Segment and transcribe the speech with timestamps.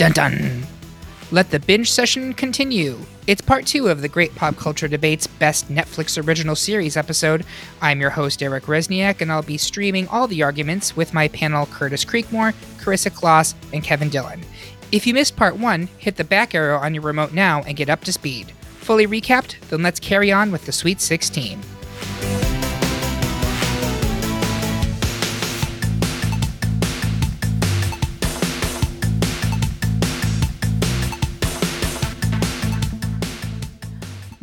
[0.00, 0.62] Dun dun.
[1.30, 3.00] Let the binge session continue.
[3.26, 7.44] It's part two of the Great Pop Culture Debates Best Netflix Original Series episode.
[7.82, 11.66] I'm your host, Eric Resniak, and I'll be streaming all the arguments with my panel
[11.66, 14.40] Curtis Creekmore, Carissa Kloss, and Kevin Dillon.
[14.90, 17.90] If you missed part one, hit the back arrow on your remote now and get
[17.90, 18.52] up to speed.
[18.78, 19.60] Fully recapped?
[19.68, 21.60] Then let's carry on with the Sweet 16.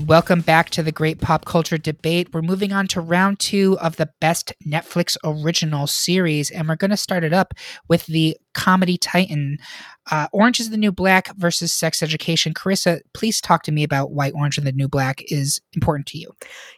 [0.07, 2.29] Welcome back to the Great Pop Culture Debate.
[2.31, 6.91] We're moving on to round two of the best Netflix original series, and we're going
[6.91, 7.53] to start it up
[7.89, 9.57] with the comedy titan
[10.09, 12.53] uh, Orange is the New Black versus Sex Education.
[12.53, 16.17] Carissa, please talk to me about why Orange is the New Black is important to
[16.17, 16.31] you.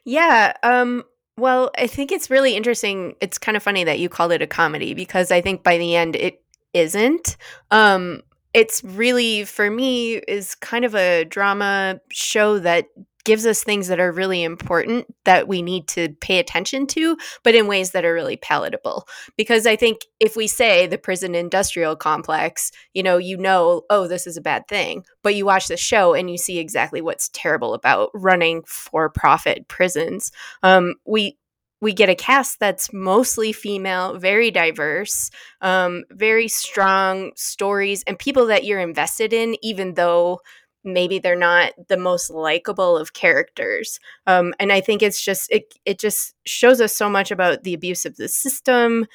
[0.05, 0.53] Yeah.
[0.63, 1.03] Um,
[1.37, 3.13] well, I think it's really interesting.
[3.21, 5.95] It's kind of funny that you called it a comedy because I think by the
[5.95, 6.41] end it
[6.73, 7.37] isn't.
[7.69, 12.87] Um, it's really for me is kind of a drama show that
[13.29, 17.53] gives us things that are really important that we need to pay attention to, but
[17.53, 19.07] in ways that are really palatable.
[19.37, 24.07] Because I think if we say the prison industrial complex, you know, you know, oh,
[24.07, 27.29] this is a bad thing, but you watch the show and you see exactly what's
[27.31, 30.31] terrible about running for profit prisons.
[30.63, 31.37] Um, we
[31.81, 35.29] we get a cast that's mostly female, very diverse,
[35.61, 40.39] um, very strong stories, and people that you're invested in, even though
[40.83, 45.73] maybe they're not the most likable of characters um, and i think it's just it,
[45.85, 49.05] it just shows us so much about the abuse of the system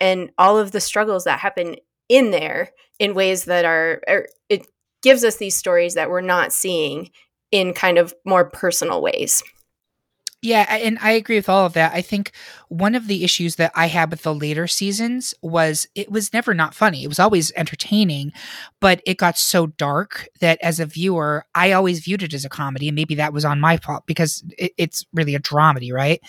[0.00, 1.76] and all of the struggles that happen
[2.08, 4.66] in there in ways that are, are it
[5.02, 7.10] gives us these stories that we're not seeing
[7.50, 9.42] in kind of more personal ways
[10.44, 11.94] yeah, and I agree with all of that.
[11.94, 12.32] I think
[12.68, 16.52] one of the issues that I had with the later seasons was it was never
[16.52, 17.04] not funny.
[17.04, 18.32] It was always entertaining,
[18.80, 22.48] but it got so dark that as a viewer, I always viewed it as a
[22.48, 22.88] comedy.
[22.88, 26.20] And maybe that was on my fault because it, it's really a dramedy, right?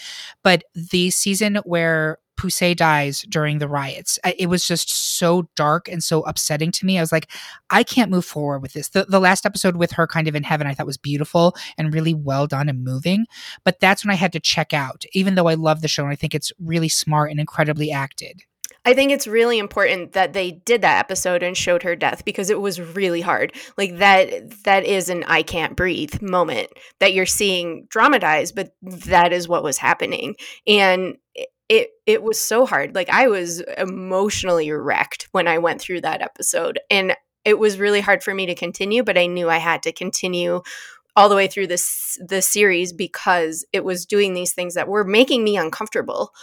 [0.43, 4.19] But the season where Poussey dies during the riots.
[4.37, 6.97] It was just so dark and so upsetting to me.
[6.97, 7.31] I was like,
[7.69, 8.89] I can't move forward with this.
[8.89, 11.93] The, the last episode with her kind of in heaven, I thought was beautiful and
[11.93, 13.25] really well done and moving.
[13.63, 16.11] But that's when I had to check out, even though I love the show and
[16.11, 18.43] I think it's really smart and incredibly acted.
[18.85, 22.49] I think it's really important that they did that episode and showed her death because
[22.49, 23.53] it was really hard.
[23.77, 26.69] Like that that is an I can't breathe moment
[26.99, 30.35] that you're seeing dramatized, but that is what was happening.
[30.67, 31.15] And
[31.69, 32.95] it it was so hard.
[32.95, 37.15] Like I was emotionally wrecked when I went through that episode and
[37.45, 40.61] it was really hard for me to continue, but I knew I had to continue
[41.15, 45.03] all the way through this the series because it was doing these things that were
[45.03, 46.33] making me uncomfortable,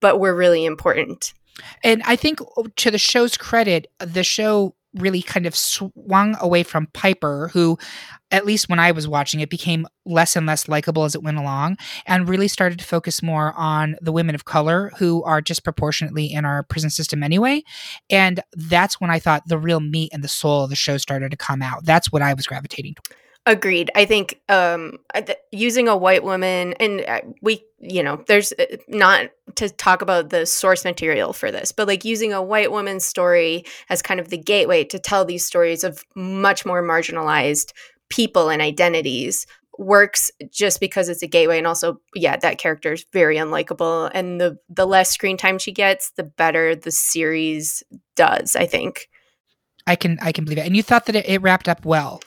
[0.00, 1.34] but were really important.
[1.82, 6.62] And I think oh, to the show's credit, the show really kind of swung away
[6.62, 7.78] from Piper, who,
[8.30, 11.38] at least when I was watching it, became less and less likable as it went
[11.38, 16.32] along, and really started to focus more on the women of color who are disproportionately
[16.32, 17.62] in our prison system anyway.
[18.08, 21.30] And that's when I thought the real meat and the soul of the show started
[21.30, 21.84] to come out.
[21.84, 23.19] That's what I was gravitating toward.
[23.46, 23.90] Agreed.
[23.94, 24.98] I think um,
[25.50, 30.28] using a white woman, and uh, we, you know, there's uh, not to talk about
[30.28, 34.28] the source material for this, but like using a white woman's story as kind of
[34.28, 37.72] the gateway to tell these stories of much more marginalized
[38.10, 39.46] people and identities
[39.78, 44.38] works just because it's a gateway and also yeah that character is very unlikable and
[44.38, 47.82] the the less screen time she gets the better the series
[48.14, 49.08] does i think.
[49.86, 50.66] I can i can believe it.
[50.66, 52.20] And you thought that it, it wrapped up well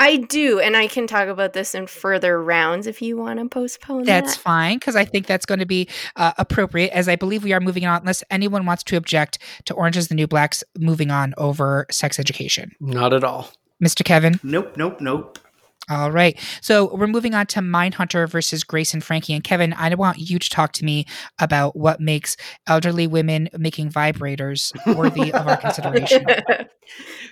[0.00, 3.48] I do, and I can talk about this in further rounds if you want to
[3.48, 4.04] postpone.
[4.04, 4.42] That's that.
[4.42, 6.90] fine because I think that's going to be uh, appropriate.
[6.90, 10.08] As I believe we are moving on, unless anyone wants to object to Orange is
[10.08, 12.72] the New Blacks moving on over sex education.
[12.80, 13.50] Not at all,
[13.82, 14.04] Mr.
[14.04, 14.40] Kevin.
[14.42, 15.38] Nope, nope, nope.
[15.90, 16.38] All right.
[16.62, 19.34] So we're moving on to Mindhunter versus Grace and Frankie.
[19.34, 21.04] And Kevin, I want you to talk to me
[21.38, 26.24] about what makes elderly women making vibrators worthy of our consideration.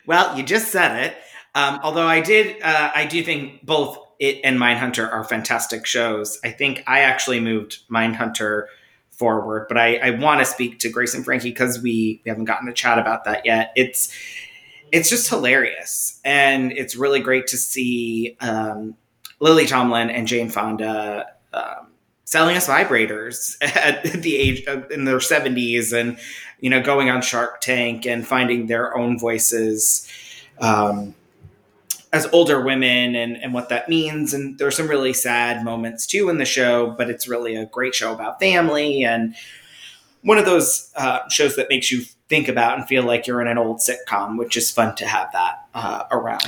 [0.07, 1.17] well, you just said it.
[1.55, 6.39] Um, although I did, uh, I do think both it and Mindhunter are fantastic shows.
[6.45, 8.67] I think I actually moved Mindhunter
[9.11, 12.45] forward, but I, I want to speak to Grace and Frankie because we, we haven't
[12.45, 13.73] gotten to chat about that yet.
[13.77, 14.15] It's
[14.93, 18.95] it's just hilarious, and it's really great to see um,
[19.41, 21.89] Lily Tomlin and Jane Fonda um,
[22.25, 26.19] selling us vibrators at the age of, in their seventies, and
[26.61, 30.09] you know, going on Shark Tank and finding their own voices.
[30.61, 31.15] Um,
[32.13, 34.35] as older women and, and what that means.
[34.35, 37.95] And there's some really sad moments too in the show, but it's really a great
[37.95, 39.35] show about family and
[40.23, 43.49] one of those uh, shows that makes you think about and feel like you're in
[43.49, 46.45] an old sitcom, which is fun to have that uh, around.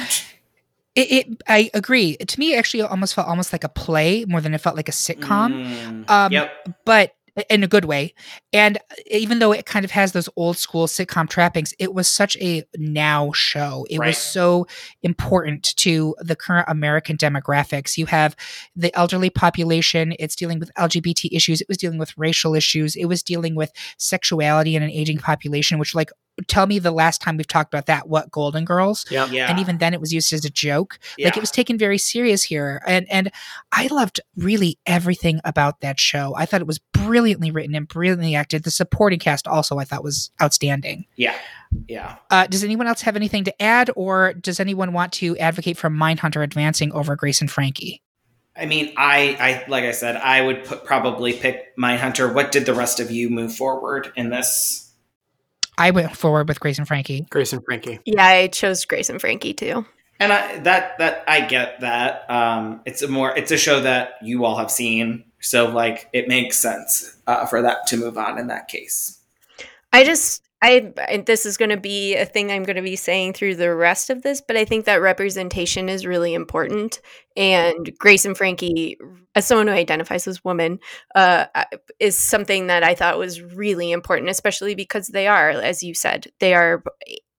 [0.94, 2.16] It, it, I agree.
[2.16, 4.88] To me, it actually almost felt almost like a play more than it felt like
[4.88, 5.52] a sitcom.
[5.52, 6.52] Mm, Um, yep.
[6.84, 7.14] But
[7.50, 8.14] in a good way.
[8.52, 12.06] And uh, even though it kind of has those old school sitcom trappings, it was
[12.08, 13.86] such a now show.
[13.90, 14.08] It Right.
[14.08, 14.66] was so
[15.02, 17.96] important to the current American demographics.
[17.98, 18.36] You have
[18.76, 23.06] the elderly population, it's dealing with LGBT issues, it was dealing with racial issues, it
[23.06, 26.10] was dealing with sexuality in an aging population, which, like,
[26.48, 28.08] tell me the last time we've talked about that.
[28.08, 29.06] What, Golden Girls?
[29.10, 29.30] Yep.
[29.30, 29.50] Yeah.
[29.50, 31.26] And even then, it was used as a joke yeah.
[31.26, 33.30] like it was taken very serious here and and
[33.72, 38.34] i loved really everything about that show i thought it was brilliantly written and brilliantly
[38.34, 41.34] acted the supporting cast also i thought was outstanding yeah.
[41.88, 42.16] Yeah.
[42.30, 45.90] uh, does anyone else have anything to add or does anyone want to advocate for
[45.90, 48.00] mindhunter advancing over grace and frankie
[48.56, 52.32] I mean, I, I like I said, I would put, probably pick Mindhunter.
[52.32, 54.83] What did the rest of you move forward in this?
[55.78, 58.00] I went forward with grace and frankie Grace and Frankie.
[58.04, 59.84] Yeah, I chose Grace and Frankie too.
[60.20, 62.30] And I, that that I get that.
[62.30, 66.28] Um, it's a more it's a show that you all have seen, so like it
[66.28, 69.18] makes sense uh, for that to move on in that case.
[69.92, 70.94] I just I
[71.26, 74.08] this is going to be a thing I'm going to be saying through the rest
[74.08, 77.02] of this, but I think that representation is really important.
[77.36, 78.96] And Grace and Frankie,
[79.34, 80.78] as someone who identifies as woman,
[81.14, 81.46] uh,
[82.00, 86.28] is something that I thought was really important, especially because they are, as you said,
[86.40, 86.82] they are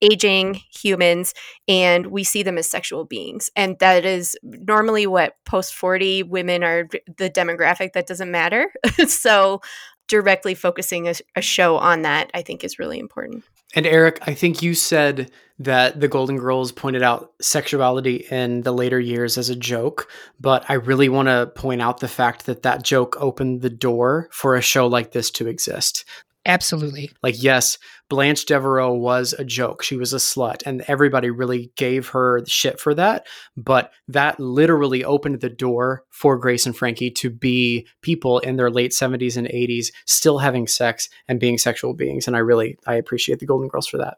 [0.01, 1.33] aging humans
[1.67, 6.63] and we see them as sexual beings and that is normally what post 40 women
[6.63, 6.87] are
[7.17, 8.69] the demographic that doesn't matter
[9.07, 9.61] so
[10.07, 13.43] directly focusing a, a show on that i think is really important
[13.75, 18.71] And Eric, I think you said that the Golden Girls pointed out sexuality in the
[18.71, 20.09] later years as a joke,
[20.39, 24.29] but I really want to point out the fact that that joke opened the door
[24.31, 26.05] for a show like this to exist.
[26.45, 27.77] absolutely Like, yes,
[28.09, 29.81] Blanche Devereaux was a joke.
[29.83, 33.25] She was a slut, and everybody really gave her shit for that.
[33.57, 38.69] But that literally opened the door for Grace and Frankie to be people in their
[38.69, 42.27] late 70s and 80s still having sex and being sexual beings.
[42.27, 44.17] And I really, I appreciate the Golden Girls for that.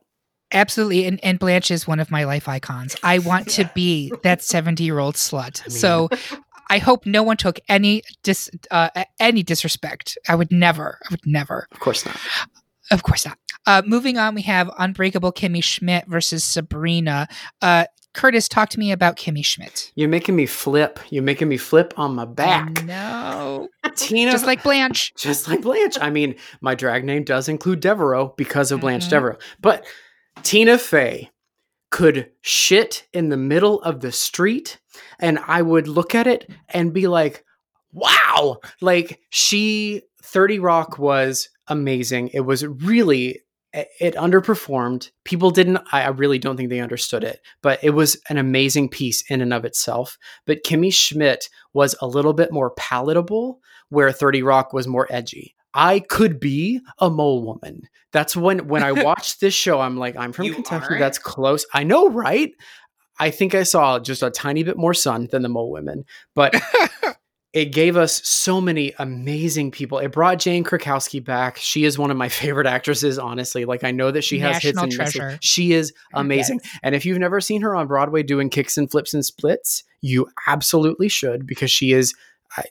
[0.51, 4.41] absolutely and, and blanche is one of my life icons i want to be that
[4.41, 6.07] 70 year old slut I mean- so
[6.69, 8.89] i hope no one took any dis uh,
[9.19, 12.17] any disrespect i would never i would never Of course not.
[12.91, 13.37] Of course not.
[13.67, 17.27] Uh, moving on, we have Unbreakable Kimmy Schmidt versus Sabrina.
[17.61, 19.91] Uh, Curtis, talk to me about Kimmy Schmidt.
[19.93, 20.99] You're making me flip.
[21.11, 22.83] You're making me flip on my back.
[22.85, 25.13] No, Tina, just like Blanche.
[25.17, 25.97] just like Blanche.
[26.01, 29.09] I mean, my drag name does include Devereaux because of Blanche Mhm.
[29.11, 29.37] Devereaux.
[29.59, 29.85] But
[30.41, 31.29] Tina Fey
[31.91, 34.79] could shit in the middle of the street,
[35.19, 37.43] and I would look at it and be like,
[37.91, 38.57] wow.
[38.81, 42.29] Like, she, 30 Rock was amazing.
[42.33, 43.41] It was really.
[43.99, 45.11] It underperformed.
[45.23, 49.23] People didn't, I really don't think they understood it, but it was an amazing piece
[49.29, 50.17] in and of itself.
[50.45, 55.55] But Kimmy Schmidt was a little bit more palatable, where 30 Rock was more edgy.
[55.73, 57.83] I could be a mole woman.
[58.11, 60.95] That's when when I watched this show, I'm like, I'm from You Kentucky.
[60.95, 60.99] are?
[60.99, 61.65] That's close.
[61.73, 62.51] I know, right?
[63.19, 66.05] I think I saw just a tiny bit more sun than the mole women,
[66.35, 66.55] but
[67.57, 69.97] it gave us so many amazing people.
[69.97, 71.57] It brought Jane Krakowski back.
[71.57, 73.65] She is one of my favorite actresses, honestly.
[73.65, 75.39] Like I know that she has hits and misses.
[75.41, 76.61] She is amazing.
[76.83, 80.27] And if you've never seen her on Broadway doing kicks and flips and splits, you
[80.45, 82.13] absolutely should because she is
[82.59, 82.61] uh,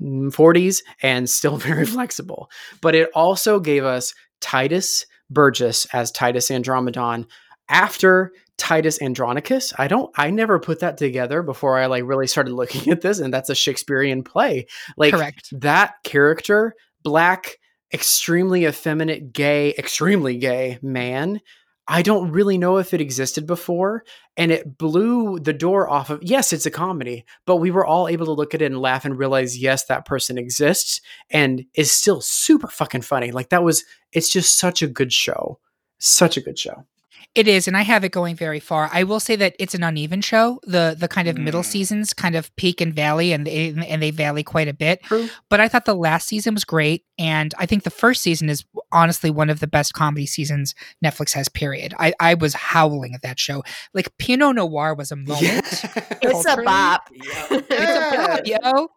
[0.00, 2.50] 40s and still very flexible.
[2.80, 7.26] But it also gave us Tituss Burgess as Titus Andromedon
[7.68, 9.72] after Titus Andronicus.
[9.76, 13.18] I don't I never put that together before I like really started looking at this
[13.18, 14.66] and that's a Shakespearean play.
[14.96, 15.48] Like Correct.
[15.60, 17.58] that character, black,
[17.92, 21.40] extremely effeminate, gay, extremely gay man.
[21.88, 24.04] I don't really know if it existed before.
[24.36, 28.06] And it blew the door off of, yes, it's a comedy, but we were all
[28.06, 31.00] able to look at it and laugh and realize, yes, that person exists
[31.30, 33.32] and is still super fucking funny.
[33.32, 35.58] Like that was, it's just such a good show.
[35.98, 36.86] Such a good show.
[37.34, 38.90] It is, and I have it going very far.
[38.92, 40.60] I will say that it's an uneven show.
[40.64, 41.66] The the kind of middle Mm.
[41.66, 45.02] seasons kind of peak and valley, and they, and they valley quite a bit.
[45.04, 45.30] True.
[45.48, 48.64] But I thought the last season was great, and I think the first season is
[48.90, 51.48] honestly one of the best comedy seasons Netflix has.
[51.48, 51.94] Period.
[51.98, 53.62] I I was howling at that show.
[53.94, 55.64] Like Peeno Noir was a moment.
[56.24, 57.08] It's a Culturally, bop.
[57.12, 58.88] It's a bop, yo.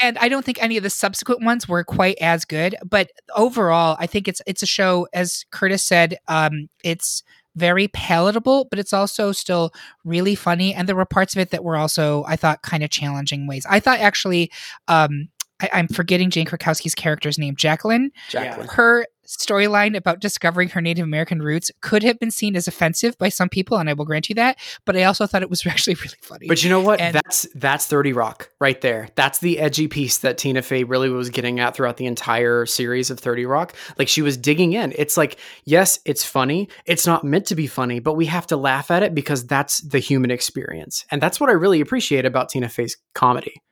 [0.00, 2.74] And I don't think any of the subsequent ones were quite as good.
[2.88, 7.22] But overall, I think it's it's a show, as Curtis said, um, it's
[7.56, 9.72] very palatable, but it's also still
[10.04, 10.74] really funny.
[10.74, 13.66] And there were parts of it that were also, I thought, kind of challenging ways.
[13.68, 14.50] I thought actually,
[14.88, 15.28] um,
[15.60, 18.12] I, I'm forgetting Jane Krakowski's character's name, Jacqueline.
[18.28, 18.68] Jacqueline.
[18.68, 23.28] Her storyline about discovering her Native American roots could have been seen as offensive by
[23.28, 24.58] some people, and I will grant you that.
[24.84, 26.48] But I also thought it was actually really funny.
[26.48, 27.00] But you know what?
[27.00, 29.08] And- that's that's 30 Rock right there.
[29.14, 33.10] That's the edgy piece that Tina Fey really was getting at throughout the entire series
[33.10, 33.74] of 30 Rock.
[33.98, 34.92] Like she was digging in.
[34.96, 36.68] It's like, yes, it's funny.
[36.86, 39.80] It's not meant to be funny, but we have to laugh at it because that's
[39.80, 41.04] the human experience.
[41.10, 43.62] And that's what I really appreciate about Tina Fey's comedy.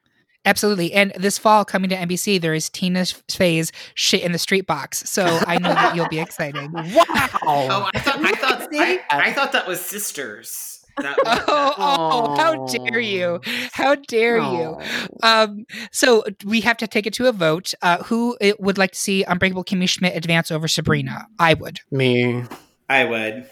[0.48, 0.92] Absolutely.
[0.92, 5.08] And this fall coming to NBC, there is Tina Fey's shit in the street box.
[5.08, 6.70] So I know that you'll be excited.
[6.98, 7.28] Wow.
[7.44, 10.84] Oh, I thought I thought I, I thought that was sisters.
[10.96, 13.40] That, that- Oh, oh, how dare you?
[13.72, 14.78] How dare you?
[15.22, 17.74] Um, so we have to take it to a vote.
[17.82, 21.26] Uh, who uh, would like to see Unbreakable Kimmy Schmidt advance over Sabrina?
[21.38, 21.80] I would.
[21.90, 22.44] Me.
[22.88, 23.48] I would.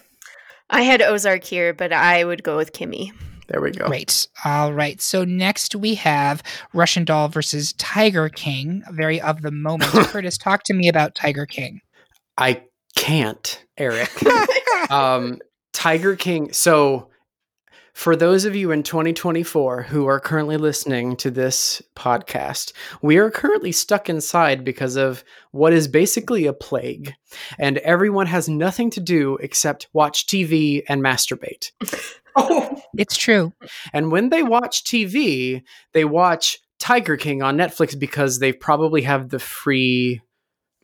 [0.70, 3.12] I had Ozark here, but I would go with Kimmy.
[3.48, 3.86] There we go.
[3.86, 4.26] Great.
[4.44, 5.00] All right.
[5.00, 8.82] So next we have Russian Doll versus Tiger King.
[8.90, 9.90] Very of the moment.
[9.92, 11.80] Curtis, talk to me about Tiger King.
[12.38, 12.62] I
[12.96, 14.10] can't, Eric.
[14.90, 15.40] um,
[15.72, 16.52] Tiger King.
[16.52, 17.10] So,
[17.92, 23.30] for those of you in 2024 who are currently listening to this podcast, we are
[23.30, 27.14] currently stuck inside because of what is basically a plague,
[27.58, 31.70] and everyone has nothing to do except watch TV and masturbate.
[32.36, 33.52] Oh, It's true.
[33.92, 35.62] And when they watch TV,
[35.92, 40.22] they watch Tiger King on Netflix because they probably have the free,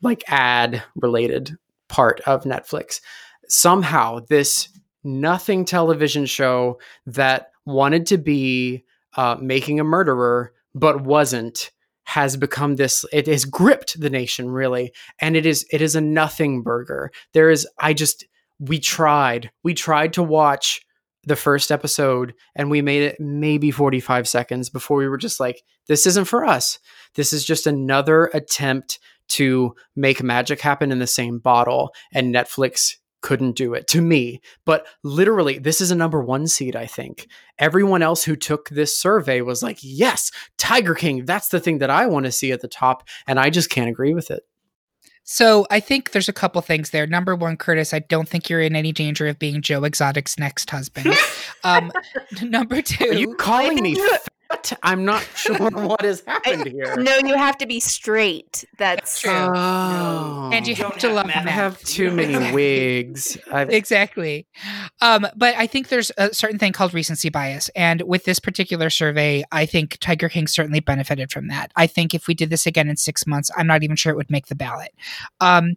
[0.01, 1.55] like, ad related
[1.89, 2.99] part of Netflix.
[3.47, 4.69] Somehow, this
[5.03, 8.83] nothing television show that wanted to be
[9.15, 11.71] uh, making a murderer but wasn't
[12.05, 16.01] has become this it has gripped the nation really and it is it is a
[16.01, 18.25] nothing burger there is i just
[18.59, 20.81] we tried we tried to watch
[21.25, 25.63] the first episode and we made it maybe 45 seconds before we were just like
[25.87, 26.79] this isn't for us.
[27.15, 28.99] This is just another attempt
[29.29, 34.41] to make magic happen in the same bottle and netflix couldn't do it to me.
[34.65, 37.27] But literally this is a number one seed i think.
[37.57, 41.89] Everyone else who took this survey was like yes tiger king that's the thing that
[41.89, 44.43] i want to see at the top and i just can't agree with it
[45.23, 47.07] So I think there's a couple things there.
[47.07, 50.69] Number one, Curtis, I don't think you're in any danger of being Joe Exotic's next
[50.69, 51.15] husband.
[51.63, 51.91] um,
[52.41, 53.97] number two, are you calling me
[54.63, 57.79] think you- fat i'm not sure what has happened here No, you have to be
[57.79, 58.63] straight.
[58.77, 59.31] That's True.
[59.31, 60.49] Oh.
[60.53, 61.47] And you Don't have to love meth.
[61.47, 63.37] I have too many wigs.
[63.51, 64.47] I've, exactly.
[65.01, 67.69] Um, but I think there's a certain thing called recency bias.
[67.75, 71.71] And with this particular survey, I think Tiger King certainly benefited from that.
[71.75, 74.17] I think if we did this again in six months, I'm not even sure it
[74.17, 74.91] would make the ballot.
[75.41, 75.75] Um,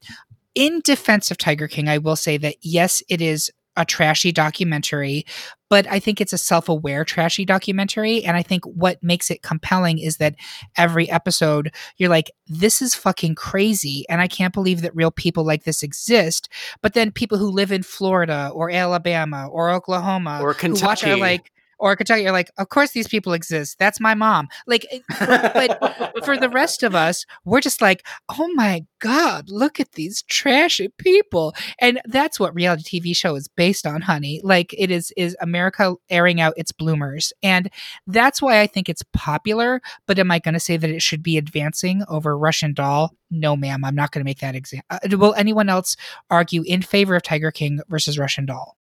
[0.55, 5.25] in defense of Tiger King, I will say that yes, it is a trashy documentary,
[5.69, 8.25] but I think it's a self aware trashy documentary.
[8.25, 10.37] And I think what makes it compelling is that
[10.77, 14.05] every episode, you're like, this is fucking crazy.
[14.09, 16.49] And I can't believe that real people like this exist.
[16.83, 21.11] But then people who live in Florida or Alabama or Oklahoma or Kentucky.
[21.11, 23.79] are like, or Kentucky are like, of course these people exist.
[23.79, 24.49] That's my mom.
[24.67, 24.87] Like,
[25.19, 30.23] but for the rest of us, we're just like, oh my God, look at these
[30.23, 31.55] trashy people.
[31.79, 34.41] And that's what reality TV show is based on, honey.
[34.43, 37.33] Like it is is America airing out its bloomers.
[37.43, 37.71] And
[38.07, 39.81] that's why I think it's popular.
[40.07, 43.15] But am I going to say that it should be advancing over Russian doll?
[43.31, 43.85] No, ma'am.
[43.85, 44.87] I'm not going to make that example.
[44.91, 45.97] Uh, will anyone else
[46.31, 48.77] argue in favor of Tiger King versus Russian doll?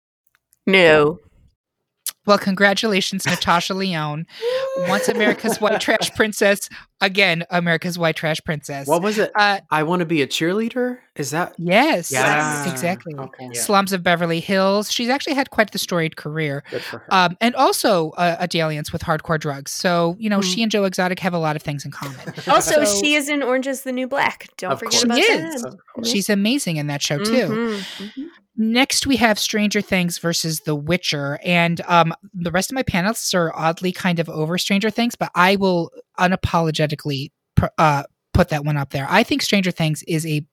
[0.67, 1.19] no.
[2.27, 4.27] Well, congratulations, Natasha Lyonne.
[4.89, 6.69] Once America's white trash princess,
[7.01, 8.87] again, America's white trash princess.
[8.87, 9.33] what was it?
[9.35, 10.99] Uh, I want to be a cheerleader.
[11.17, 11.55] Is that?
[11.59, 12.71] yes, Yeah.
[12.71, 13.15] exactly.
[13.15, 13.49] Okay.
[13.53, 13.61] Yeah.
[13.61, 14.93] Slums of Beverly Hills.
[14.93, 16.63] She's actually had quite the storied career.
[16.71, 17.07] Good for her.
[17.11, 19.71] Um, and also uh, a dalliance with hardcore drugs.
[19.73, 20.43] So, you know, Hmm.
[20.43, 22.17] she and Joe Exotic have a lot of things in common.
[22.49, 24.49] Also, So- she is in Orange is the New Black.
[24.59, 25.05] Don't forget course.
[25.05, 25.55] about She that.
[25.55, 25.65] is.
[25.65, 25.79] Of.
[26.05, 27.49] She's amazing in that show, too.
[27.49, 27.79] Mhm,
[28.15, 28.27] mhm.
[28.63, 33.33] Next, we have Stranger Things versus The Witcher, and um, the rest of my panelists
[33.33, 38.03] are oddly kind of over Stranger Things, but I will unapologetically pr- uh,
[38.35, 39.07] put that one up there.
[39.09, 40.45] I think Stranger Things is a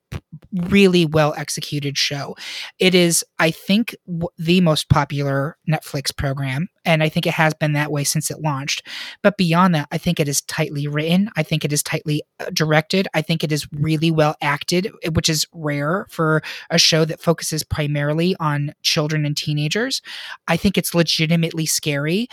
[0.53, 2.35] really well executed show.
[2.79, 7.53] It is, I think, w- the most popular Netflix program, and I think it has
[7.53, 8.87] been that way since it launched.
[9.21, 11.29] But beyond that, I think it is tightly written.
[11.35, 13.07] I think it is tightly uh, directed.
[13.13, 17.63] I think it is really well acted, which is rare for a show that focuses
[17.63, 20.01] primarily on children and teenagers.
[20.47, 22.27] I think it's legitimately scary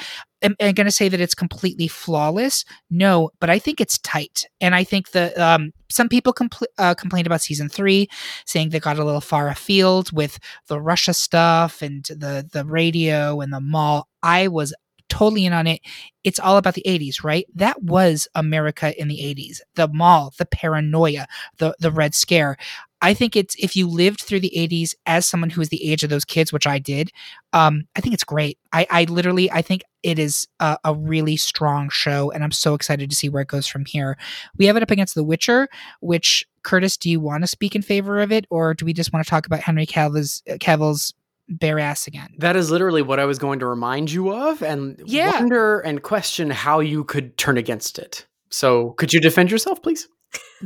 [0.45, 2.65] am, am going to say that it's completely flawless?
[2.91, 6.95] No, but I think it's tight, and I think the um, some people compl- uh,
[6.95, 8.09] complained about season three,
[8.47, 13.41] saying they got a little far afield with the Russia stuff and the the radio
[13.41, 14.09] and the mall.
[14.23, 14.73] I was
[15.09, 15.81] totally in on it.
[16.25, 17.47] It's all about the 80s, right?
[17.55, 19.61] That was America in the 80s.
[19.75, 21.27] The mall, the paranoia,
[21.59, 22.57] the the red scare.
[23.05, 26.03] I think it's if you lived through the 80s as someone who is the age
[26.05, 27.13] of those kids, which I did,
[27.53, 28.57] um, I think it's great.
[28.73, 32.73] I, I literally I think it is a, a, really strong show, and I'm so
[32.73, 34.17] excited to see where it goes from here.
[34.57, 35.69] We have it up against The Witcher,
[36.01, 39.13] which Curtis, do you want to speak in favor of it, or do we just
[39.13, 41.13] want to talk about Henry Cavill's Cavill's
[41.47, 42.31] bare ass again?
[42.39, 45.41] That is literally what I was going to remind you of, and yeah.
[45.41, 48.25] wonder and question how you could turn against it.
[48.49, 50.09] So, could you defend yourself, please?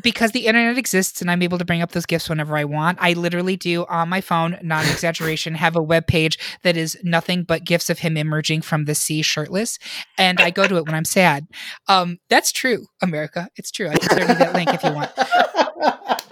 [0.02, 2.98] Because the internet exists and I'm able to bring up those gifts whenever I want.
[3.00, 7.42] I literally do on my phone, non exaggeration, have a web page that is nothing
[7.42, 9.78] but gifts of him emerging from the sea shirtless.
[10.16, 11.46] And I go to it when I'm sad.
[11.88, 13.48] Um, that's true, America.
[13.56, 13.88] It's true.
[13.88, 15.10] I can send you that link if you want.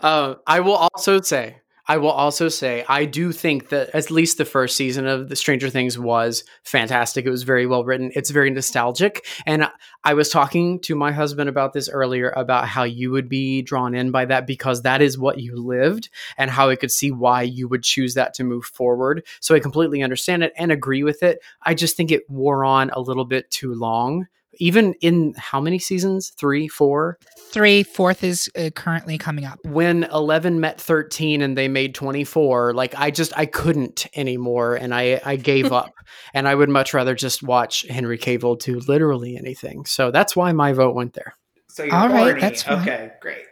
[0.00, 1.56] Uh, I will also say
[1.90, 5.34] I will also say I do think that at least the first season of the
[5.34, 7.26] Stranger Things was fantastic.
[7.26, 8.12] It was very well written.
[8.14, 9.26] It's very nostalgic.
[9.44, 9.68] And
[10.04, 13.96] I was talking to my husband about this earlier about how you would be drawn
[13.96, 17.42] in by that because that is what you lived and how I could see why
[17.42, 19.26] you would choose that to move forward.
[19.40, 21.42] So I completely understand it and agree with it.
[21.62, 25.78] I just think it wore on a little bit too long even in how many
[25.78, 26.32] seasons?
[26.38, 27.18] Three, four?
[27.50, 27.82] Three.
[27.82, 29.58] Fourth is uh, currently coming up.
[29.64, 34.76] When 11 met 13 and they made 24, like I just, I couldn't anymore.
[34.76, 35.92] And I, I gave up.
[36.34, 39.84] And I would much rather just watch Henry Cavill do literally anything.
[39.84, 41.34] So that's why my vote went there.
[41.68, 42.80] So you're All right, that's fine.
[42.80, 43.44] Okay, great.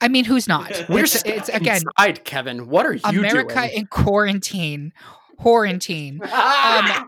[0.00, 0.70] I mean, who's not?
[0.88, 2.68] We're it's, it's again inside, Kevin.
[2.68, 3.18] What are you doing?
[3.18, 3.70] America doing?
[3.70, 4.92] in quarantine.
[5.38, 6.22] Quarantine.
[6.24, 7.06] um,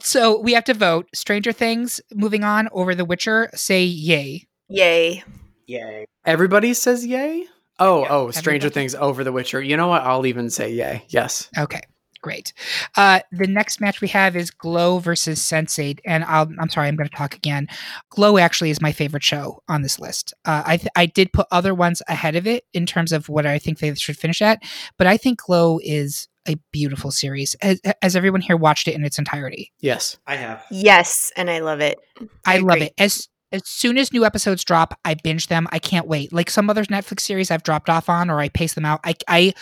[0.00, 1.08] so we have to vote.
[1.14, 4.46] Stranger Things, moving on over The Witcher, say yay.
[4.68, 5.22] Yay.
[5.66, 6.06] Yay.
[6.24, 7.46] Everybody says yay?
[7.78, 8.08] Oh, yeah.
[8.10, 8.74] oh, Stranger Everybody?
[8.74, 9.62] Things over The Witcher.
[9.62, 10.02] You know what?
[10.02, 11.04] I'll even say yay.
[11.08, 11.48] Yes.
[11.58, 11.82] Okay.
[12.22, 12.52] Great.
[12.96, 16.94] Uh, the next match we have is Glow versus Sense8, and i am sorry, I'm
[16.94, 17.66] going to talk again.
[18.10, 20.32] Glow actually is my favorite show on this list.
[20.44, 23.44] Uh, I th- I did put other ones ahead of it in terms of what
[23.44, 24.62] I think they should finish at,
[24.98, 27.56] but I think Glow is a beautiful series.
[27.60, 29.72] Has, has, everyone here watched it in its entirety?
[29.80, 30.64] Yes, I have.
[30.70, 31.98] Yes, and I love it.
[32.44, 32.92] I, I love it.
[32.98, 35.68] As as soon as new episodes drop, I binge them.
[35.70, 36.32] I can't wait.
[36.32, 39.00] Like some other Netflix series I've dropped off on or I pace them out.
[39.04, 39.52] I I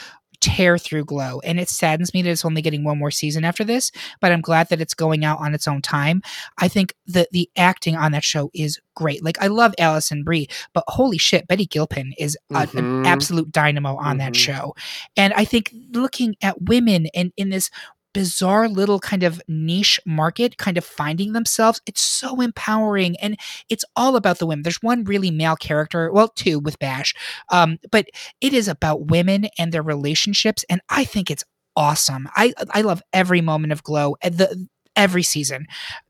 [0.40, 1.40] tear through Glow.
[1.40, 4.40] And it saddens me that it's only getting one more season after this, but I'm
[4.40, 6.22] glad that it's going out on its own time.
[6.58, 9.24] I think that the acting on that show is great.
[9.24, 12.78] Like I love Alison Brie, but holy shit, Betty Gilpin is a, mm-hmm.
[12.78, 14.18] an absolute dynamo on mm-hmm.
[14.18, 14.74] that show.
[15.16, 17.70] And I think looking at women and in this
[18.12, 21.80] bizarre little kind of niche market kind of finding themselves.
[21.86, 24.62] It's so empowering and it's all about the women.
[24.62, 27.14] There's one really male character, well, two with Bash,
[27.50, 28.08] um, but
[28.40, 30.64] it is about women and their relationships.
[30.68, 31.44] And I think it's
[31.76, 32.28] awesome.
[32.34, 35.66] I, I love every moment of Glow, the, every season.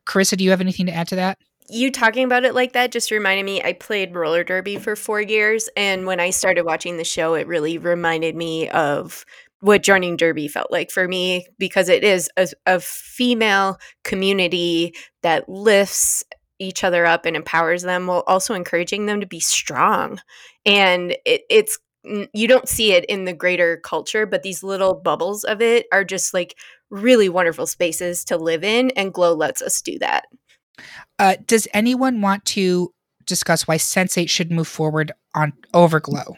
[0.06, 1.38] Carissa, do you have anything to add to that?
[1.72, 5.20] you talking about it like that just reminded me I played roller derby for 4
[5.20, 9.24] years and when I started watching the show it really reminded me of
[9.60, 15.48] what joining Derby felt like for me because it is a, a female community that
[15.48, 16.24] lifts
[16.58, 20.20] each other up and empowers them while also encouraging them to be strong.
[20.66, 25.44] And it, it's you don't see it in the greater culture, but these little bubbles
[25.44, 26.56] of it are just like
[26.90, 30.24] really wonderful spaces to live in, and Glow lets us do that.
[31.18, 32.92] Uh, does anyone want to
[33.26, 36.36] discuss why Sense8 should move forward on over Glow?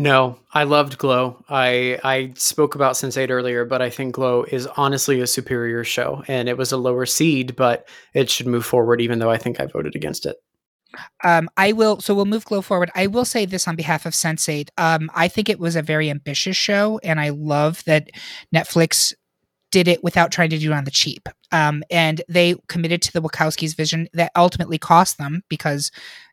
[0.00, 1.44] No, I loved Glow.
[1.50, 6.24] I I spoke about Sense8 earlier, but I think Glow is honestly a superior show,
[6.26, 9.02] and it was a lower seed, but it should move forward.
[9.02, 10.36] Even though I think I voted against it.
[11.22, 12.00] Um, I will.
[12.00, 12.90] So we'll move Glow forward.
[12.94, 14.70] I will say this on behalf of Sense8.
[14.78, 18.08] Um, I think it was a very ambitious show, and I love that
[18.54, 19.12] Netflix
[19.70, 21.28] did it without trying to do it on the cheap.
[21.52, 25.90] Um, and they committed to the Wachowskis' vision that ultimately cost them because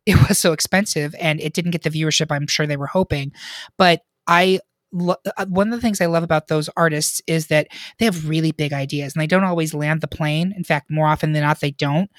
[0.08, 3.34] it was so expensive and it didn't get the viewership I'm sure they were hoping.
[3.78, 4.60] But I
[4.91, 7.67] lo- uh, one of the things I love about those artists is that
[8.00, 10.54] they have really big ideas and they don't always land the plane.
[10.56, 12.10] In fact, more often than not, they don't.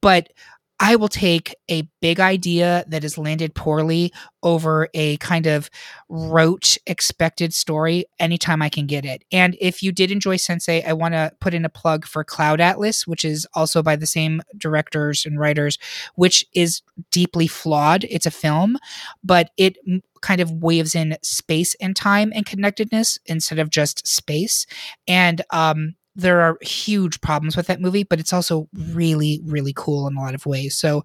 [0.00, 0.32] But
[0.78, 4.12] I will take a big idea that has landed poorly
[4.42, 5.70] over a kind of
[6.08, 9.24] rote expected story anytime I can get it.
[9.32, 12.60] And if you did enjoy Sense8, I want to put in a plug for Cloud
[12.60, 15.78] Atlas, which is also by the same directors and writers,
[16.14, 18.04] which is deeply flawed.
[18.10, 18.76] It's a film,
[19.24, 19.78] but it
[20.20, 24.66] kind of waves in space and time and connectedness instead of just space.
[25.08, 30.08] And um, there are huge problems with that movie, but it's also really, really cool
[30.08, 30.74] in a lot of ways.
[30.74, 31.04] So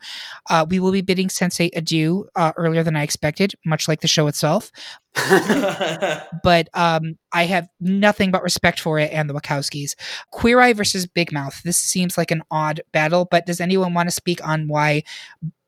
[0.50, 4.08] uh, we will be bidding Sense8 adieu uh, earlier than I expected, much like the
[4.08, 4.72] show itself.
[6.44, 9.96] but um, I have nothing but respect for it and the Wachowskis.
[10.32, 11.62] Queer Eye versus Big Mouth.
[11.64, 15.04] This seems like an odd battle, but does anyone want to speak on why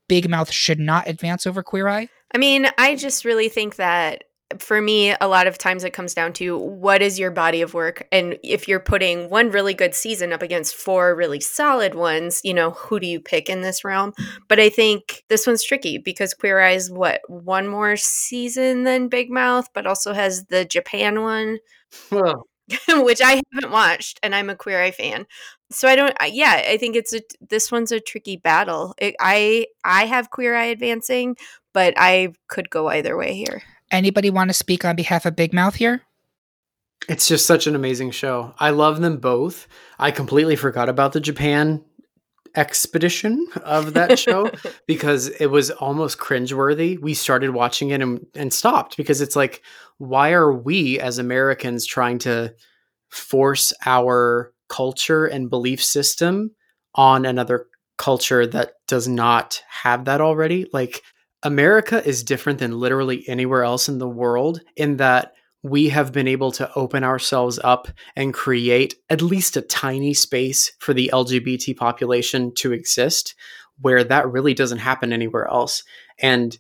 [0.08, 2.08] Big Mouth should not advance over Queer Eye?
[2.34, 4.24] I mean, I just really think that
[4.60, 7.74] for me, a lot of times it comes down to what is your body of
[7.74, 8.08] work?
[8.12, 12.54] And if you're putting one really good season up against four really solid ones, you
[12.54, 14.14] know, who do you pick in this realm?
[14.48, 19.30] But I think this one's tricky because Queer Eye's what, one more season than Big
[19.30, 21.60] Mouth, but also has the Japan one.
[22.12, 22.48] Well,
[22.90, 25.26] which I haven't watched, and I'm a Queer Eye fan.
[25.72, 26.16] So I don't.
[26.32, 27.22] Yeah, I think it's a.
[27.42, 28.94] This one's a tricky battle.
[28.98, 31.36] It, I I have Queer Eye advancing,
[31.74, 33.64] but I could go either way here.
[33.94, 36.02] Anybody want to speak on behalf of Big Mouth here?
[37.08, 38.56] It's just such an amazing show.
[38.58, 39.68] I love them both.
[40.00, 41.84] I completely forgot about the Japan
[42.56, 44.50] expedition of that show
[44.88, 47.00] because it was almost cringeworthy.
[47.00, 49.62] We started watching it and, and stopped because it's like,
[50.00, 52.56] why are we as Americans trying to
[53.10, 56.50] force our culture and belief system
[56.96, 57.68] on another
[58.00, 60.68] culture that does not have that already?
[60.74, 61.04] Like,
[61.44, 66.28] America is different than literally anywhere else in the world in that we have been
[66.28, 71.76] able to open ourselves up and create at least a tiny space for the LGBT
[71.76, 73.36] population to exist
[73.80, 75.84] where that really doesn't happen anywhere else.
[76.20, 76.58] And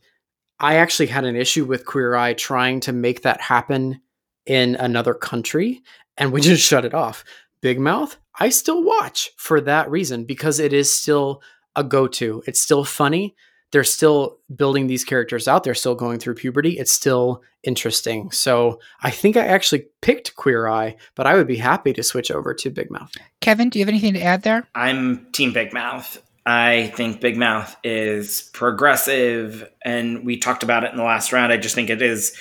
[0.59, 4.01] I actually had an issue with Queer Eye trying to make that happen
[4.45, 5.81] in another country
[6.17, 7.23] and we just shut it off.
[7.61, 11.41] Big Mouth, I still watch for that reason because it is still
[11.75, 12.43] a go to.
[12.45, 13.35] It's still funny
[13.73, 15.63] they're still building these characters out.
[15.63, 16.77] They're still going through puberty.
[16.77, 18.29] It's still interesting.
[18.29, 22.29] So I think I actually picked Queer Eye, but I would be happy to switch
[22.29, 23.11] over to Big Mouth.
[23.41, 24.67] Kevin, do you have anything to add there?
[24.75, 26.21] I'm Team Big Mouth.
[26.45, 31.51] I think Big Mouth is progressive, and we talked about it in the last round.
[31.51, 32.37] I just think it is.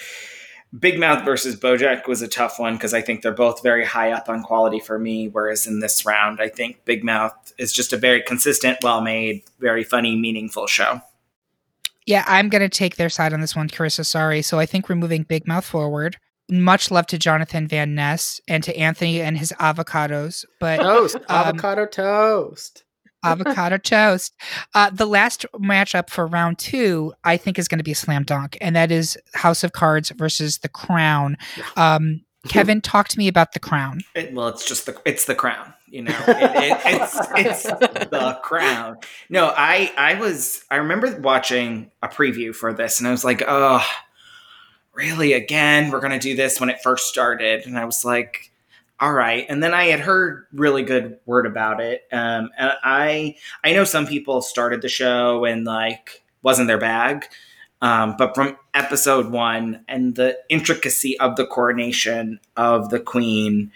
[0.79, 4.13] Big Mouth versus Bojack was a tough one because I think they're both very high
[4.13, 5.29] up on quality for me.
[5.29, 9.45] Whereas in this round, I think Big Mouth is just a very consistent, well made,
[9.61, 11.01] very funny, meaningful show.
[12.07, 14.05] Yeah, I'm going to take their side on this one, Carissa.
[14.05, 14.43] Sorry.
[14.43, 16.17] So I think we're moving Big Mouth forward.
[16.51, 20.45] Much love to Jonathan Van Ness and to Antoni and his avocados.
[20.61, 22.85] But toast, um, avocado toast.
[23.25, 24.35] avocado toast.
[24.75, 28.25] Uh, the last matchup for round two, I think, is going to be a slam
[28.25, 31.37] dunk, and that is House of Cards versus The Crown.
[31.77, 34.03] Um, Kevin, talk to me about The Crown.
[34.15, 35.75] It, well, it's just the it's the Crown.
[35.93, 38.97] You know, it, it, it's it's the crown.
[39.29, 43.43] No, I I was I remember watching a preview for this, and I was like,
[43.47, 43.87] oh,
[44.95, 45.35] really?
[45.35, 48.51] Again, we're gonna do this when it first started, and I was like,
[49.01, 49.45] all right.
[49.49, 52.03] And then I had heard really good word about it.
[52.11, 57.27] Um, and I I know some people started the show and like wasn't their bag.
[57.83, 63.73] Um, but from episode one and the intricacy of the coronation of the queen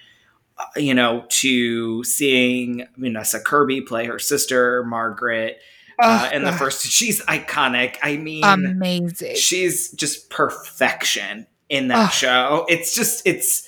[0.76, 5.58] you know, to seeing Vanessa Kirby play her sister Margaret.
[5.98, 7.96] Uh, in the first, she's iconic.
[8.02, 9.36] I mean, amazing.
[9.36, 12.66] She's just perfection in that show.
[12.68, 13.66] It's just it's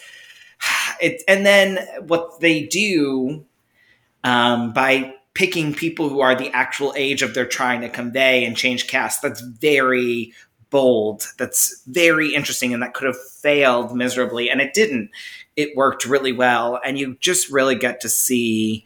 [1.00, 3.46] it, and then what they do
[4.24, 8.56] um, by picking people who are the actual age of they're trying to convey and
[8.56, 9.22] change cast.
[9.22, 10.32] That's very
[10.70, 11.26] bold.
[11.38, 15.10] That's very interesting, and that could have failed miserably, and it didn't
[15.58, 18.84] it worked really well and you just really get to see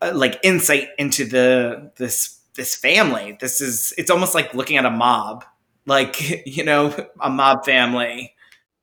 [0.00, 4.86] uh, like insight into the this this family this is it's almost like looking at
[4.86, 5.44] a mob
[5.84, 8.34] like you know a mob family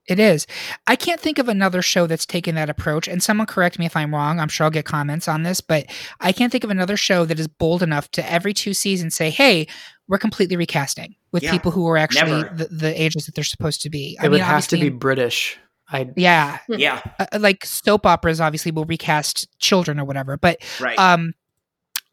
[0.07, 0.45] it is.
[0.85, 3.07] I can't think of another show that's taken that approach.
[3.07, 4.39] And someone correct me if I'm wrong.
[4.39, 5.85] I'm sure I'll get comments on this, but
[6.19, 9.29] I can't think of another show that is bold enough to every two seasons say,
[9.29, 9.67] hey,
[10.07, 13.81] we're completely recasting with yeah, people who are actually the, the, ages that they're supposed
[13.81, 14.17] to be.
[14.21, 15.57] It I would have to be British.
[15.87, 20.59] I yeah yeah uh, uh, like soap operas obviously will recast children or whatever, but
[20.79, 20.97] right.
[20.97, 21.33] um,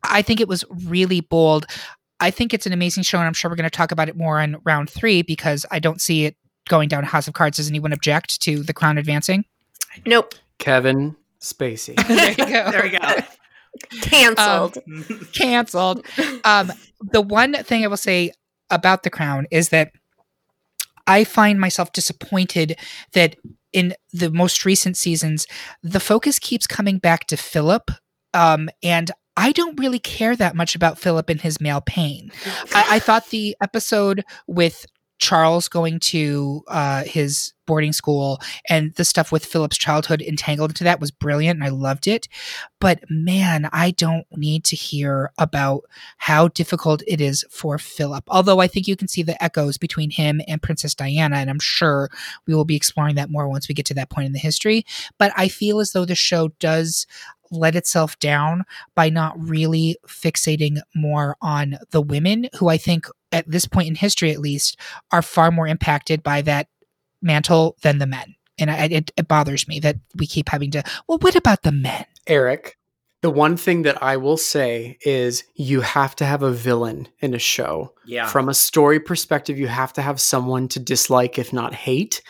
[0.03, 1.67] I think it was really bold.
[2.21, 4.17] I think it's an amazing show, and I'm sure we're going to talk about it
[4.17, 6.37] more in round three because I don't see it
[6.69, 7.57] going down House of Cards.
[7.57, 9.45] Does anyone object to the Crown advancing?
[10.07, 10.35] Nope.
[10.59, 11.97] Kevin Spacey.
[12.09, 12.47] there you go.
[12.71, 13.15] there you go.
[14.03, 14.79] Canceled.
[15.33, 16.07] canceled.
[16.45, 18.33] Um, the one thing I will say
[18.71, 19.93] about The Crown is that
[21.07, 22.79] I find myself disappointed
[23.13, 23.37] that
[23.73, 25.47] in the most recent seasons,
[25.83, 27.91] the focus keeps coming back to Philip.
[28.35, 32.31] Um, and I don't really care that much about Philip and his male pain.
[32.75, 34.87] I, I thought the episode with
[35.23, 40.83] Charles going to uh, his boarding school and the stuff with Philip's childhood entangled into
[40.83, 42.27] that was brilliant and I loved it.
[42.81, 45.85] But man, I don't need to hear about
[46.19, 48.25] how difficult it is for Philip.
[48.27, 51.61] Although I think you can see the echoes between him and Princess Diana, and I'm
[51.61, 52.11] sure
[52.49, 54.85] we will be exploring that more once we get to that point in the history.
[55.19, 57.07] But I feel as though the show does
[57.53, 58.65] let itself down
[58.97, 63.95] by not really fixating more on the women who I think at this point in
[63.95, 64.79] history at least
[65.11, 66.69] are far more impacted by that
[67.21, 68.37] mantle than the men.
[68.59, 71.73] And I, it, it bothers me that we keep having to, well, what about the
[71.73, 72.05] men?
[72.27, 72.77] Eric,
[73.23, 77.35] the one thing that I will say is you have to have a villain in
[77.35, 77.95] a show.
[78.05, 78.27] Yeah.
[78.27, 82.23] From a story perspective, you have to have someone to dislike, if not hate.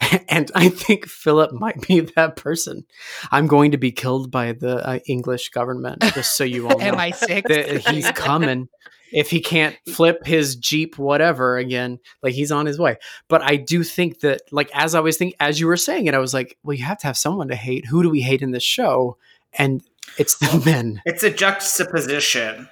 [0.30, 2.84] And I think Philip might be that person.
[3.30, 6.92] I'm going to be killed by the uh, English government, just so you all know.
[6.94, 7.42] MI6.
[7.48, 8.68] that he's coming.
[9.12, 12.96] If he can't flip his Jeep, whatever, again, like he's on his way.
[13.28, 16.14] But I do think that, like, as I was thinking, as you were saying it,
[16.14, 17.86] I was like, well, you have to have someone to hate.
[17.86, 19.16] Who do we hate in this show?
[19.54, 19.82] And
[20.18, 21.02] it's the men.
[21.04, 22.68] It's a juxtaposition.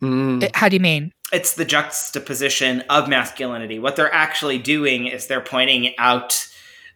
[0.00, 0.50] Mm.
[0.54, 1.12] How do you mean?
[1.32, 3.78] It's the juxtaposition of masculinity.
[3.78, 6.46] What they're actually doing is they're pointing out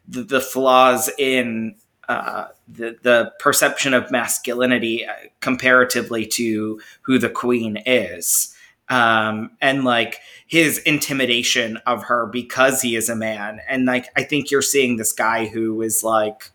[0.07, 1.75] the, the flaws in
[2.09, 8.55] uh, the the perception of masculinity uh, comparatively to who the queen is.
[8.91, 13.61] Um, and like his intimidation of her because he is a man.
[13.69, 16.51] And like, I think you're seeing this guy who is like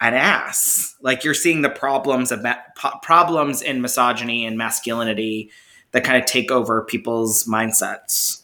[0.00, 0.96] an ass.
[1.00, 2.56] Like you're seeing the problems of ma-
[3.02, 5.50] problems in misogyny and masculinity
[5.92, 8.41] that kind of take over people's mindsets.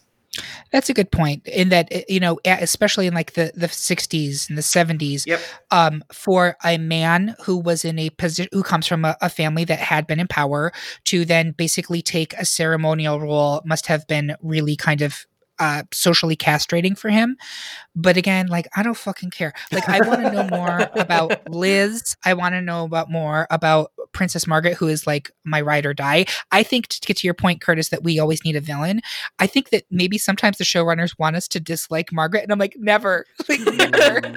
[0.73, 1.47] That's a good point.
[1.49, 5.41] In that, uh, you know, especially in like the the '60s and the '70s, Yep.
[5.71, 9.65] um, for a man who was in a position who comes from a, a family
[9.65, 10.73] that had been in power
[11.05, 15.27] to then basically take a ceremonial role must have been really kind of
[15.59, 17.37] uh, socially castrating for him.
[17.95, 19.53] But again, like I don't fucking care.
[19.73, 22.17] Like I want to know more about Liz.
[22.25, 25.95] I want to know about more about Princess Margaret, who is like my ride or
[25.95, 26.27] die.
[26.51, 29.01] I think to get to your point, Curtis, that we always need a villain.
[29.39, 32.77] I think that maybe sometimes the showrunners want us to dislike Margaret, and I'm like,
[32.77, 34.21] never, like never.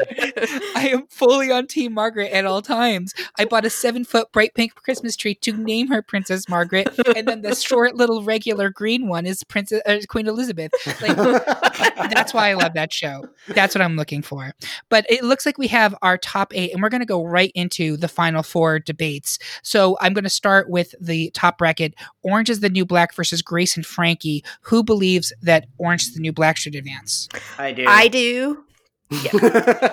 [0.75, 3.13] I am fully on Team Margaret at all times.
[3.37, 7.27] I bought a seven foot bright pink Christmas tree to name her Princess Margaret, and
[7.27, 10.71] then the short little regular green one is Princess uh, Queen Elizabeth.
[11.01, 11.10] Like
[12.13, 13.25] that's why I love that show.
[13.49, 14.53] That's what I'm looking for.
[14.89, 17.51] But it looks like we have our top eight, and we're going to go right
[17.55, 19.39] into the final four debates.
[19.63, 21.93] So I'm going to start with the top bracket
[22.23, 24.43] Orange is the New Black versus Grace and Frankie.
[24.61, 27.27] Who believes that Orange is the New Black should advance?
[27.57, 27.85] I do.
[27.87, 28.63] I do.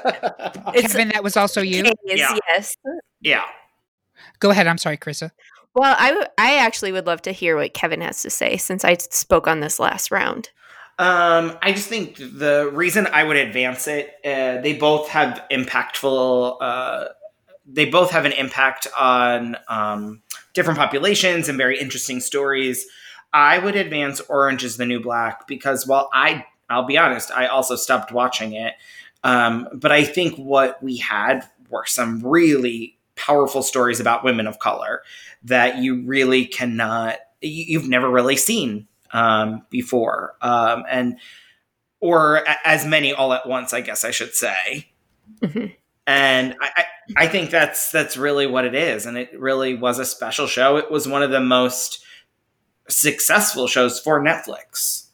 [0.74, 1.82] It's Kevin, that was also you.
[1.82, 2.36] Kays, Yeah.
[2.48, 2.76] yes.
[3.20, 3.42] yeah.
[4.38, 4.66] Go ahead.
[4.66, 5.30] I'm sorry, Carissa.
[5.74, 8.84] Well, I, w- I actually would love to hear what Kevin has to say since
[8.84, 10.50] I spoke on this last round.
[10.98, 16.56] Um, I just think the reason I would advance it, uh, they both have impactful.
[16.60, 17.04] Uh,
[17.70, 20.22] they both have an impact on um,
[20.54, 22.86] different populations and very interesting stories.
[23.32, 27.46] I would advance Orange is the New Black because while I, I'll be honest, I
[27.46, 28.74] also stopped watching it.
[29.22, 34.58] Um, but I think what we had were some really powerful stories about women of
[34.58, 35.02] color
[35.44, 41.18] that you really cannot, you, you've never really seen um, before, um, and
[42.00, 44.90] or a- as many all at once, I guess I should say.
[45.42, 45.74] Mhm.
[46.06, 46.84] And I, I,
[47.24, 50.76] I think that's that's really what it is, and it really was a special show.
[50.76, 52.02] It was one of the most
[52.88, 55.08] successful shows for Netflix.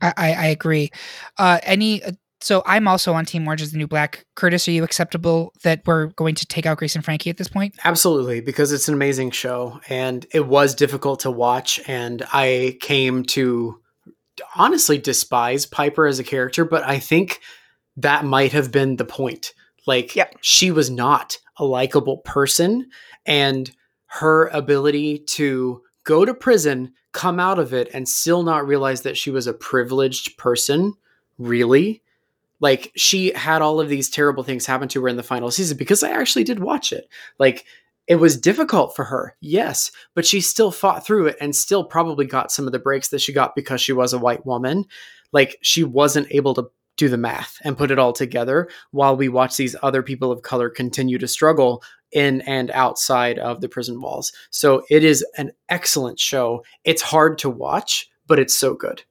[0.00, 0.90] I, I, I agree.
[1.36, 2.02] Uh, any.
[2.42, 4.24] So I'm also on Team Orange is the New Black.
[4.34, 7.48] Curtis, are you acceptable that we're going to take out Grace and Frankie at this
[7.48, 7.74] point?
[7.84, 11.80] Absolutely, because it's an amazing show and it was difficult to watch.
[11.86, 13.78] And I came to
[14.56, 17.40] honestly despise Piper as a character, but I think
[17.96, 19.52] that might have been the point.
[19.86, 20.36] Like, Yep.
[20.40, 22.88] she was not a likable person,
[23.26, 23.70] and
[24.06, 29.16] her ability to go to prison, come out of it, and still not realize that
[29.16, 30.94] she was a privileged person,
[31.38, 32.02] really.
[32.60, 35.76] Like, she had all of these terrible things happen to her in the final season
[35.76, 37.08] because I actually did watch it.
[37.38, 37.64] Like,
[38.10, 42.26] it was difficult for her, yes, but she still fought through it and still probably
[42.26, 44.84] got some of the breaks that she got because she was a white woman.
[45.32, 49.28] Like she wasn't able to do the math and put it all together while we
[49.28, 54.00] watch these other people of color continue to struggle in and outside of the prison
[54.00, 54.32] walls.
[54.50, 56.64] So it is an excellent show.
[56.82, 59.04] It's hard to watch, but it's so good.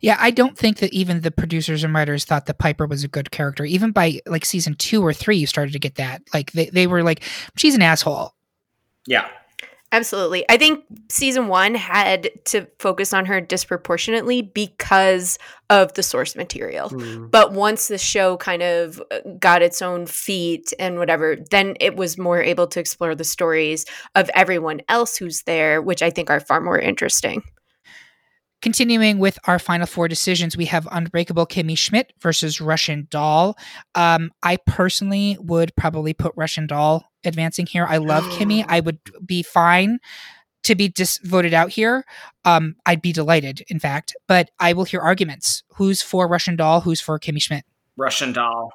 [0.00, 3.08] Yeah, I don't think that even the producers and writers thought that Piper was a
[3.08, 3.64] good character.
[3.64, 6.22] Even by like season two or three, you started to get that.
[6.32, 7.22] Like they, they were like,
[7.56, 8.34] she's an asshole.
[9.06, 9.28] Yeah.
[9.92, 10.46] Absolutely.
[10.48, 16.88] I think season one had to focus on her disproportionately because of the source material.
[16.88, 17.30] Mm.
[17.30, 21.94] But once the show kind of uh, got its own feet and whatever, then it
[21.94, 26.30] was more able to explore the stories of everyone else who's there, which I think
[26.30, 27.42] are far more interesting.
[28.62, 33.58] Continuing with our final four decisions, we have Unbreakable Kimmy Schmidt versus Russian Doll.
[33.96, 37.84] Um, I personally would probably put Russian Doll advancing here.
[37.88, 38.64] I love Kimmy.
[38.68, 39.98] I would be fine
[40.62, 42.04] to be dis- voted out here.
[42.44, 45.64] Um, I'd be delighted, in fact, but I will hear arguments.
[45.74, 46.82] Who's for Russian Doll?
[46.82, 47.64] Who's for Kimmy Schmidt?
[47.96, 48.72] Russian doll.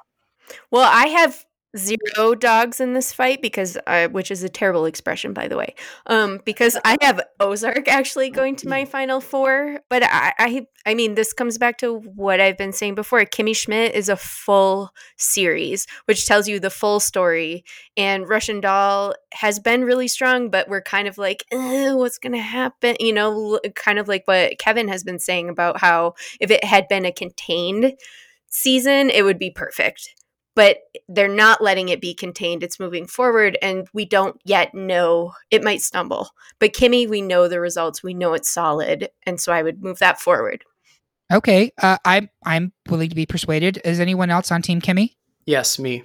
[0.70, 1.44] Well, I have
[1.76, 5.74] zero dogs in this fight because I, which is a terrible expression by the way
[6.06, 10.94] um because i have ozark actually going to my final four but I, I i
[10.94, 14.94] mean this comes back to what i've been saying before kimmy schmidt is a full
[15.18, 17.64] series which tells you the full story
[17.98, 22.96] and russian doll has been really strong but we're kind of like what's gonna happen?
[22.98, 26.88] You know kind of like what kevin has been saying about how if it had
[26.88, 27.92] been a contained
[28.48, 30.14] season it would be perfect
[30.58, 32.64] but they're not letting it be contained.
[32.64, 35.32] It's moving forward, and we don't yet know.
[35.52, 38.02] It might stumble, but Kimmy, we know the results.
[38.02, 40.64] We know it's solid, and so I would move that forward.
[41.32, 43.80] Okay, uh, I'm I'm willing to be persuaded.
[43.84, 45.14] Is anyone else on Team Kimmy?
[45.46, 46.02] Yes, me.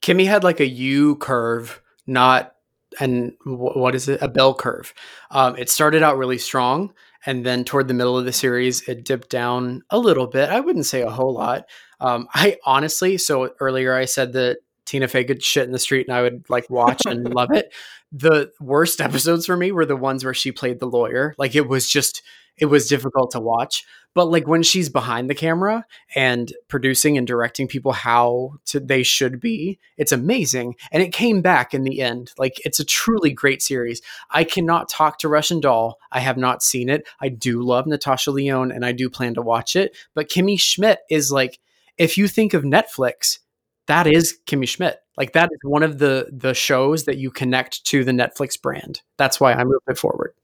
[0.00, 2.54] Kimmy had like a U curve, not
[3.00, 4.22] and what is it?
[4.22, 4.94] A bell curve.
[5.32, 9.04] Um, it started out really strong, and then toward the middle of the series, it
[9.04, 10.50] dipped down a little bit.
[10.50, 11.64] I wouldn't say a whole lot.
[12.00, 16.06] Um, I honestly, so earlier I said that Tina Fey could shit in the street
[16.06, 17.72] and I would like watch and love it.
[18.10, 21.34] The worst episodes for me were the ones where she played the lawyer.
[21.38, 22.22] Like it was just,
[22.56, 23.84] it was difficult to watch.
[24.14, 29.02] But like when she's behind the camera and producing and directing people how to, they
[29.02, 30.76] should be, it's amazing.
[30.90, 32.32] And it came back in the end.
[32.36, 34.02] Like it's a truly great series.
[34.30, 35.98] I cannot talk to Russian Doll.
[36.10, 37.06] I have not seen it.
[37.20, 39.96] I do love Natasha Lyonne and I do plan to watch it.
[40.14, 41.58] But Kimmy Schmidt is like,
[41.96, 43.38] if you think of Netflix,
[43.86, 45.00] that is Kimmy Schmidt.
[45.16, 49.02] Like that is one of the the shows that you connect to the Netflix brand.
[49.16, 50.34] That's why I moved it forward.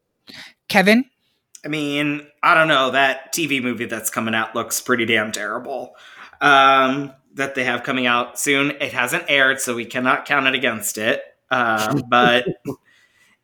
[0.68, 1.04] Kevin?
[1.64, 2.90] I mean, I don't know.
[2.90, 5.94] That TV movie that's coming out looks pretty damn terrible.
[6.40, 8.72] Um, that they have coming out soon.
[8.72, 11.22] It hasn't aired, so we cannot count it against it.
[11.50, 12.46] Um, but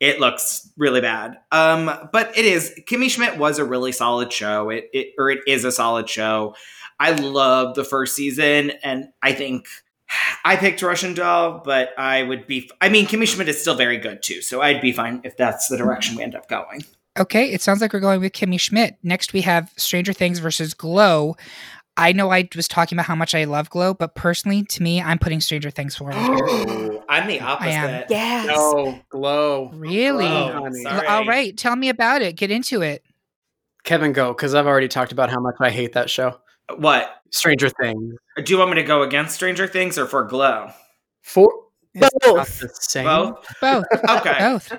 [0.01, 1.39] it looks really bad.
[1.51, 2.79] Um, but it is.
[2.87, 4.71] Kimmy Schmidt was a really solid show.
[4.71, 6.55] It, it or it is a solid show.
[6.99, 9.67] I love the first season, and I think
[10.45, 12.71] I picked Russian Doll, but I would be.
[12.81, 15.69] I mean, Kimmy Schmidt is still very good too, so I'd be fine if that's
[15.69, 16.85] the direction we end up going.
[17.19, 18.97] Okay, it sounds like we're going with Kimmy Schmidt.
[19.03, 21.37] Next, we have Stranger Things versus Glow.
[21.97, 25.01] I know I was talking about how much I love Glow, but personally, to me,
[25.01, 27.01] I'm putting Stranger Things forward here.
[27.09, 27.71] I'm the opposite.
[27.71, 28.05] am.
[28.11, 28.47] Yes.
[28.49, 29.71] No, glow.
[29.73, 30.27] Really?
[30.27, 30.87] Glow, honey.
[30.87, 32.35] All right, tell me about it.
[32.35, 33.05] Get into it.
[33.85, 36.41] Kevin, go because I've already talked about how much I hate that show.
[36.77, 37.11] What?
[37.31, 38.15] Stranger Things.
[38.43, 40.71] Do you want me to go against Stranger Things or for Glow?
[41.23, 41.53] For
[41.95, 42.63] it's Both.
[42.95, 43.61] Both.
[43.61, 43.87] Both.
[44.11, 44.37] Okay.
[44.39, 44.73] Both.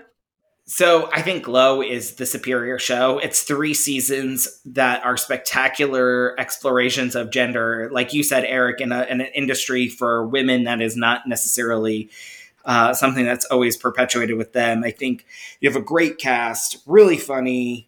[0.68, 3.20] So I think Glow is the superior show.
[3.20, 9.04] It's three seasons that are spectacular explorations of gender, like you said, Eric, in, a,
[9.04, 12.10] in an industry for women that is not necessarily
[12.66, 14.84] uh, something that's always perpetuated with them.
[14.84, 15.28] I think
[15.62, 17.88] you have a great cast, really funny.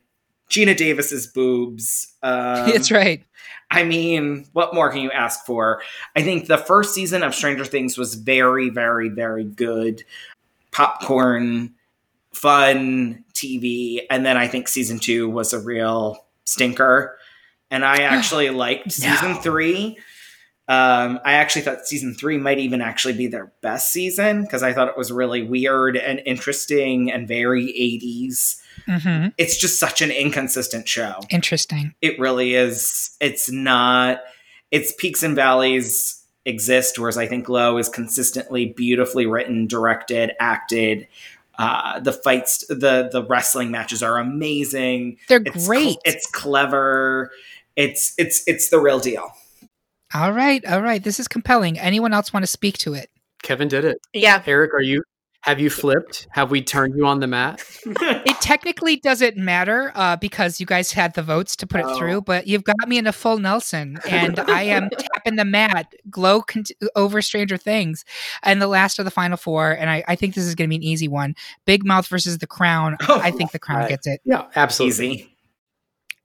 [0.50, 2.14] Geena Davis's boobs.
[2.22, 3.24] Um, That's right.
[3.70, 5.82] I mean, what more can you ask for?
[6.16, 10.04] I think the first season of Stranger Things was very, very, very good.
[10.72, 11.74] Popcorn,
[12.34, 14.02] fun TV.
[14.10, 17.18] And then I think season two was a real stinker.
[17.70, 19.42] And I actually liked season No.
[19.42, 19.98] three.
[20.70, 24.74] Um, I actually thought season three might even actually be their best season because I
[24.74, 28.62] thought it was really weird and interesting and very 80s.
[28.86, 31.94] Hmm It's just such an inconsistent show Interesting.
[32.02, 34.22] it really is it's not
[34.72, 41.08] its peaks and valleys exist whereas i think Glow is consistently beautifully written directed acted
[41.60, 45.84] uh, the fights the the wrestling matches are amazing They're it's great.
[45.84, 47.32] cl- it's clever
[47.76, 49.32] it's it's it's the real deal
[50.14, 50.64] all right.
[50.66, 51.04] All right.
[51.04, 51.78] This is compelling.
[51.78, 53.10] Anyone else want to speak to it?
[53.44, 53.98] Kevin did it.
[54.14, 54.42] Yeah.
[54.46, 55.04] Eric, are you
[55.42, 56.28] Have you flipped?
[56.32, 57.64] Have we turned you on the mat?
[57.86, 61.98] It technically doesn't matter uh, because you guys had the votes to put it Oh.
[61.98, 65.94] through, but you've got me in a full Nelson, and I am tapping the mat.
[66.10, 68.04] Glow cont- over Stranger Things,
[68.44, 69.72] and the last of the final four.
[69.72, 71.34] And I, I think this is going to be an easy one.
[71.66, 72.98] Big Mouth versus The Crown.
[73.08, 73.90] Oh, I think The Crown right.
[73.90, 74.20] gets it.
[74.26, 75.08] Yeah, absolutely.
[75.12, 75.38] Easy.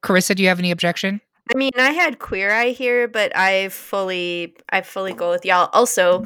[0.02, 1.20] Carissa, do you have any objection?
[1.54, 5.68] I mean, I had Queer Eye here, but I fully, I fully go with y'all.
[5.72, 6.24] Also,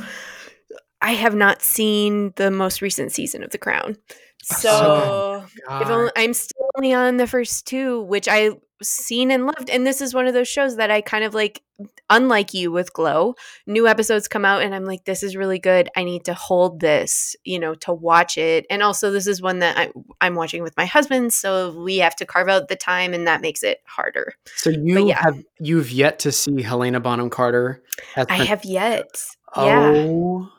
[1.02, 3.96] I have not seen the most recent season of The Crown,
[4.42, 8.50] so if only, I'm still only on the first two, which I
[8.82, 9.70] seen and loved.
[9.70, 11.62] And this is one of those shows that I kind of like,
[12.10, 13.34] unlike you with Glow,
[13.66, 15.88] new episodes come out and I'm like, this is really good.
[15.96, 18.66] I need to hold this, you know, to watch it.
[18.70, 19.90] And also, this is one that I,
[20.20, 23.40] I'm watching with my husband, so we have to carve out the time, and that
[23.40, 24.34] makes it harder.
[24.56, 25.22] So you yeah.
[25.22, 27.82] have you've yet to see Helena Bonham Carter.
[28.16, 29.08] I have yet.
[29.56, 30.52] Oh, yeah, Oh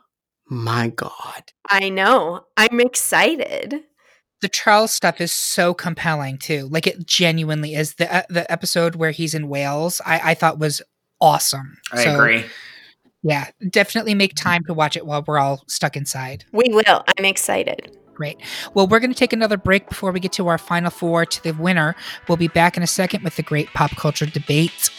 [0.50, 1.52] my god!
[1.70, 2.46] I know.
[2.56, 3.82] I'm excited.
[4.42, 6.68] The Charles stuff is so compelling too.
[6.72, 7.96] Like it genuinely is.
[7.96, 10.82] The uh, the episode where he's in Wales, I, I thought was
[11.20, 11.78] awesome.
[11.92, 12.46] I So, agree.
[13.24, 16.46] Yeah, definitely make time to watch it while we're all stuck inside.
[16.54, 17.04] We will.
[17.18, 17.98] I'm excited.
[18.14, 18.38] Great.
[18.74, 21.44] Well, we're going to take another break before we get to our final four to
[21.44, 21.96] the winner.
[22.28, 24.90] We'll be back in a second with the great pop culture debate.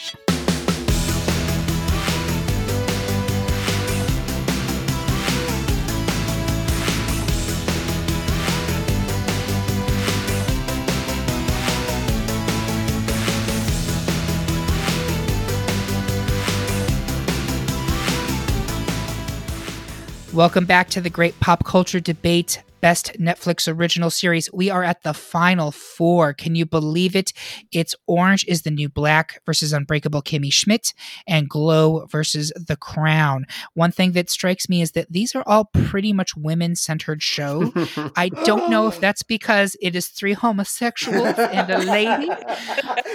[20.38, 22.62] Welcome back to the great pop culture debate.
[22.80, 24.52] Best Netflix original series.
[24.52, 26.32] We are at the final four.
[26.32, 27.32] Can you believe it?
[27.72, 30.94] It's Orange is the New Black versus Unbreakable Kimmy Schmidt
[31.26, 33.46] and Glow versus The Crown.
[33.74, 37.72] One thing that strikes me is that these are all pretty much women centered shows.
[38.16, 42.30] I don't know if that's because it is three homosexuals and a lady,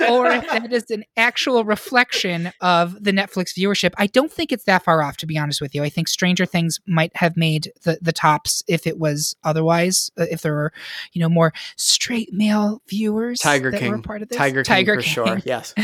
[0.09, 3.93] or if that is an actual reflection of the Netflix viewership.
[3.97, 5.84] I don't think it's that far off, to be honest with you.
[5.84, 10.25] I think Stranger Things might have made the, the tops if it was otherwise, uh,
[10.31, 10.73] if there were,
[11.13, 13.39] you know, more straight male viewers.
[13.39, 14.01] Tiger that were King.
[14.01, 14.37] part of this.
[14.37, 15.39] Tiger King for sure.
[15.45, 15.73] Yes.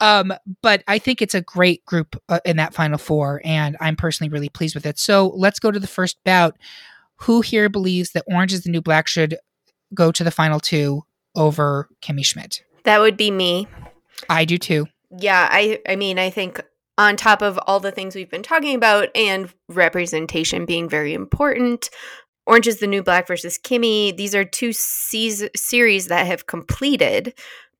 [0.00, 0.32] Um,
[0.62, 4.30] but I think it's a great group uh, in that final four, and I'm personally
[4.30, 4.98] really pleased with it.
[4.98, 6.56] So let's go to the first bout.
[7.18, 9.38] Who here believes that Orange is the New Black should
[9.94, 11.04] go to the final two
[11.36, 12.64] over Kimmy Schmidt?
[12.82, 13.68] That would be me.
[14.28, 14.88] I do too.
[15.16, 16.60] Yeah, I I mean, I think
[16.98, 21.90] on top of all the things we've been talking about and representation being very important,
[22.46, 27.34] Orange is the New Black versus Kimmy, these are two seas- series that have completed,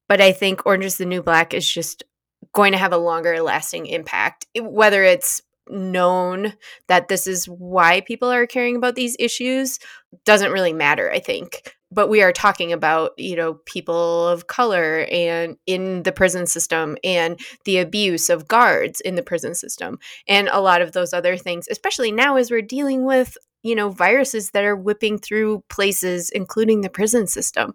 [0.08, 2.04] but I think Orange is the New Black is just
[2.52, 6.54] going to have a longer lasting impact, whether it's known
[6.88, 9.78] that this is why people are caring about these issues
[10.24, 11.76] doesn't really matter i think.
[11.94, 16.96] But we are talking about you know people of color and in the prison system
[17.04, 21.36] and the abuse of guards in the prison system and a lot of those other
[21.36, 26.30] things especially now as we're dealing with you know viruses that are whipping through places
[26.30, 27.74] including the prison system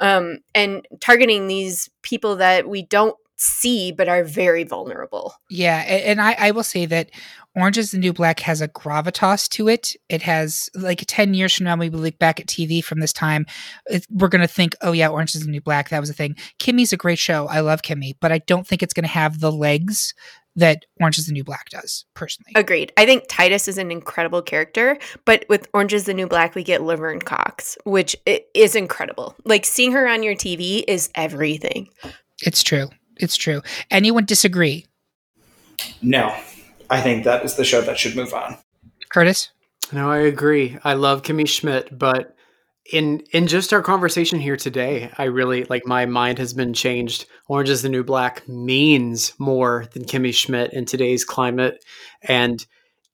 [0.00, 6.20] um, and targeting these people that we don't see but are very vulnerable Yeah, and
[6.20, 7.10] I, I will say that
[7.54, 9.94] Orange is the New Black has a gravitas to it.
[10.08, 13.12] It has like ten years from now, when we look back at TV from this
[13.12, 13.46] time.
[13.86, 15.88] It, we're gonna think, oh yeah, Orange is the New Black.
[15.88, 16.36] That was a thing.
[16.58, 17.46] Kimmy's a great show.
[17.46, 20.14] I love Kimmy, but I don't think it's gonna have the legs
[20.56, 22.04] that Orange is the New Black does.
[22.14, 22.92] Personally, Agreed.
[22.96, 26.62] I think Titus is an incredible character, but with Orange is the New Black, we
[26.64, 28.16] get Laverne Cox, which
[28.54, 29.34] is incredible.
[29.44, 31.88] Like seeing her on your TV is everything.
[32.42, 32.88] it's true.
[33.18, 33.62] It's true.
[33.90, 34.86] Anyone disagree?
[36.02, 36.36] No,
[36.90, 38.58] I think that is the show that should move on.
[39.08, 39.50] Curtis?
[39.92, 40.76] No, I agree.
[40.84, 42.35] I love Kimmy Schmidt, but
[42.92, 47.26] in in just our conversation here today, I really like my mind has been changed.
[47.48, 51.84] Orange is the New Black means more than Kimmy Schmidt in today's climate.
[52.22, 52.64] And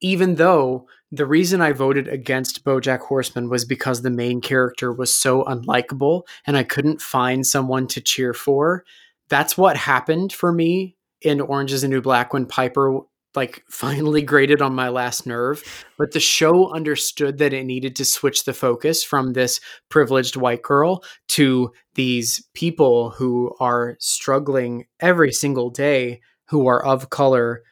[0.00, 5.14] even though the reason I voted against Bojack Horseman was because the main character was
[5.14, 8.84] so unlikable and I couldn't find someone to cheer for,
[9.28, 13.00] that's what happened for me in Orange is the New Black when Piper
[13.34, 15.62] like finally grated on my last nerve
[15.98, 20.62] but the show understood that it needed to switch the focus from this privileged white
[20.62, 27.62] girl to these people who are struggling every single day who are of color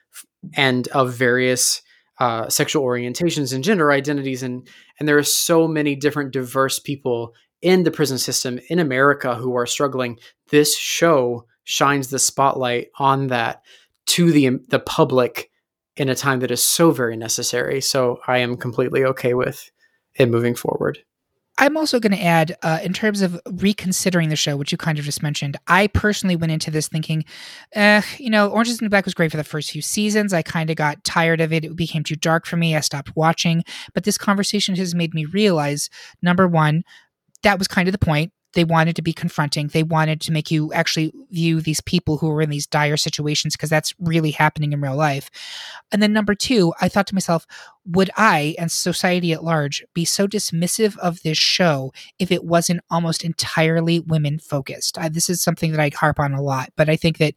[0.55, 1.83] and of various
[2.19, 7.35] uh, sexual orientations and gender identities and and there are so many different diverse people
[7.63, 10.19] in the prison system in America who are struggling.
[10.49, 13.63] This show shines the spotlight on that
[14.07, 15.50] to the the public
[15.97, 17.81] in a time that is so very necessary.
[17.81, 19.71] So I am completely okay with
[20.15, 20.99] it moving forward.
[21.59, 24.99] I'm also going to add, uh, in terms of reconsidering the show, which you kind
[24.99, 27.23] of just mentioned, I personally went into this thinking,
[27.75, 30.33] eh, you know, Orange is the New Black was great for the first few seasons.
[30.33, 31.67] I kind of got tired of it.
[31.67, 32.75] It became too dark for me.
[32.75, 33.63] I stopped watching.
[33.93, 35.91] But this conversation has made me realize
[36.23, 36.83] number one,
[37.43, 39.69] that was kind of the point they wanted to be confronting.
[39.69, 43.57] They wanted to make you actually view these people who are in these dire situations
[43.57, 45.31] because that's really happening in real life.
[45.93, 47.47] And then number two, I thought to myself,
[47.87, 52.83] would I and society at large be so dismissive of this show if it wasn't
[52.91, 54.99] almost entirely women focused?
[55.11, 57.35] This is something that I harp on a lot, but I think that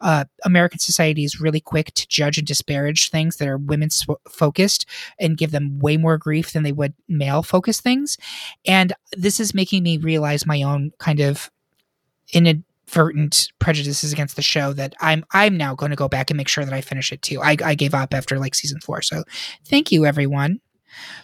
[0.00, 3.88] uh, American society is really quick to judge and disparage things that are women
[4.28, 4.86] focused
[5.18, 8.16] and give them way more grief than they would male focused things.
[8.66, 11.50] And this is making me realize my own kind of
[12.90, 16.48] inadvertent prejudices against the show that I'm I'm now going to go back and make
[16.48, 17.40] sure that I finish it too.
[17.40, 19.02] I, I gave up after like season four.
[19.02, 19.24] So
[19.64, 20.60] thank you everyone.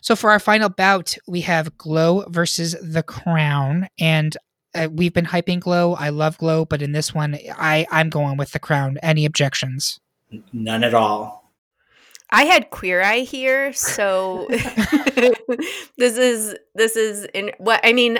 [0.00, 4.36] So for our final bout, we have Glow versus The Crown, and
[4.74, 5.94] uh, we've been hyping Glow.
[5.94, 8.98] I love Glow, but in this one, I I'm going with The Crown.
[9.02, 9.98] Any objections?
[10.52, 11.52] None at all.
[12.30, 14.46] I had Queer Eye here, so
[15.98, 18.18] this is this is in what I mean.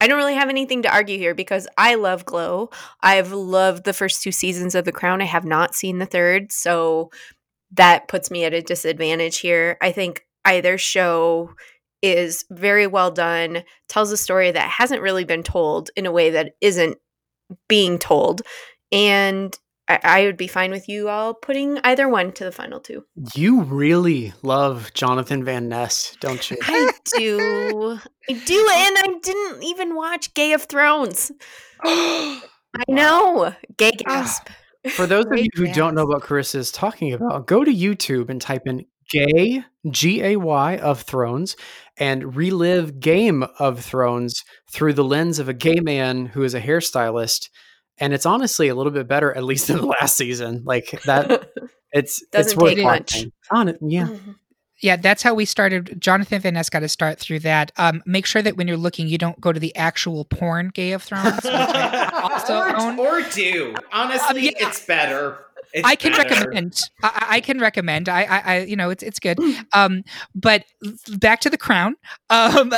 [0.00, 2.70] I don't really have anything to argue here because I love Glow.
[3.02, 5.20] I've loved the first two seasons of The Crown.
[5.20, 7.10] I have not seen the third, so
[7.72, 9.76] that puts me at a disadvantage here.
[9.80, 11.54] I think either show
[12.02, 16.30] is very well done, tells a story that hasn't really been told in a way
[16.30, 16.96] that isn't
[17.68, 18.42] being told,
[18.90, 19.58] and
[19.90, 23.04] I, I would be fine with you all putting either one to the final two.
[23.34, 26.56] You really love Jonathan Van Ness, don't you?
[26.62, 27.98] I do.
[28.28, 31.32] I do, and I didn't even watch Gay of Thrones.
[31.82, 32.40] I
[32.86, 33.52] know.
[33.78, 34.22] Gay ah.
[34.22, 34.48] gasp.
[34.90, 35.76] For those of you who gasp.
[35.76, 40.22] don't know what Carissa is talking about, go to YouTube and type in gay G
[40.22, 41.56] A Y of Thrones
[41.98, 46.60] and relive Game of Thrones through the lens of a gay man who is a
[46.60, 47.48] hairstylist
[48.00, 51.50] and it's honestly a little bit better at least than the last season like that
[51.92, 53.26] it's doesn't it's take much.
[53.50, 54.06] On it yeah.
[54.06, 54.32] Mm-hmm.
[54.80, 56.00] yeah that's how we started.
[56.00, 57.72] Jonathan van ness got to start through that.
[57.76, 60.92] Um, make sure that when you're looking you don't go to the actual porn gay
[60.92, 62.98] of thrones also or, own.
[62.98, 63.74] or do.
[63.92, 64.66] Honestly um, yeah.
[64.68, 65.38] it's better
[65.72, 66.28] it's I can better.
[66.28, 66.82] recommend.
[67.02, 68.08] I, I, can recommend.
[68.08, 69.38] I, I, I, you know, it's it's good.
[69.40, 69.52] Hmm.
[69.72, 70.04] Um,
[70.34, 70.64] but
[71.18, 71.96] back to the crown.
[72.30, 72.72] Um,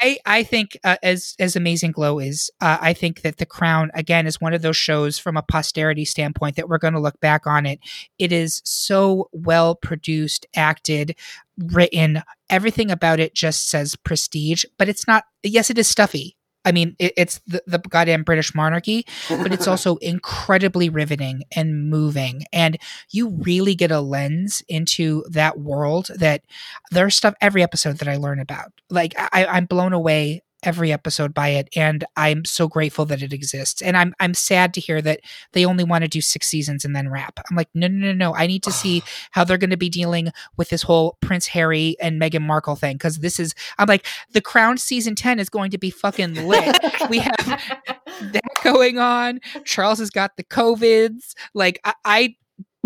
[0.00, 3.90] I, I think uh, as as amazing Glow is, uh, I think that the crown
[3.94, 7.18] again is one of those shows from a posterity standpoint that we're going to look
[7.20, 7.80] back on it.
[8.18, 11.16] It is so well produced, acted,
[11.58, 12.22] written.
[12.50, 15.24] Everything about it just says prestige, but it's not.
[15.42, 16.36] Yes, it is stuffy.
[16.64, 21.88] I mean, it, it's the, the goddamn British monarchy, but it's also incredibly riveting and
[21.90, 22.44] moving.
[22.52, 22.78] And
[23.10, 26.42] you really get a lens into that world that
[26.90, 28.72] there's stuff every episode that I learn about.
[28.90, 33.32] Like, I, I'm blown away every episode by it and I'm so grateful that it
[33.32, 33.82] exists.
[33.82, 35.20] And I'm I'm sad to hear that
[35.52, 37.38] they only want to do 6 seasons and then wrap.
[37.48, 39.90] I'm like no no no no, I need to see how they're going to be
[39.90, 44.06] dealing with this whole Prince Harry and Meghan Markle thing cuz this is I'm like
[44.32, 46.76] The Crown season 10 is going to be fucking lit.
[47.08, 47.36] we have
[48.32, 49.40] that going on.
[49.64, 51.34] Charles has got the covids.
[51.54, 52.36] Like I, I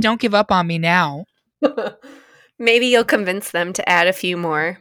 [0.01, 1.26] don't give up on me now.
[2.59, 4.81] Maybe you'll convince them to add a few more.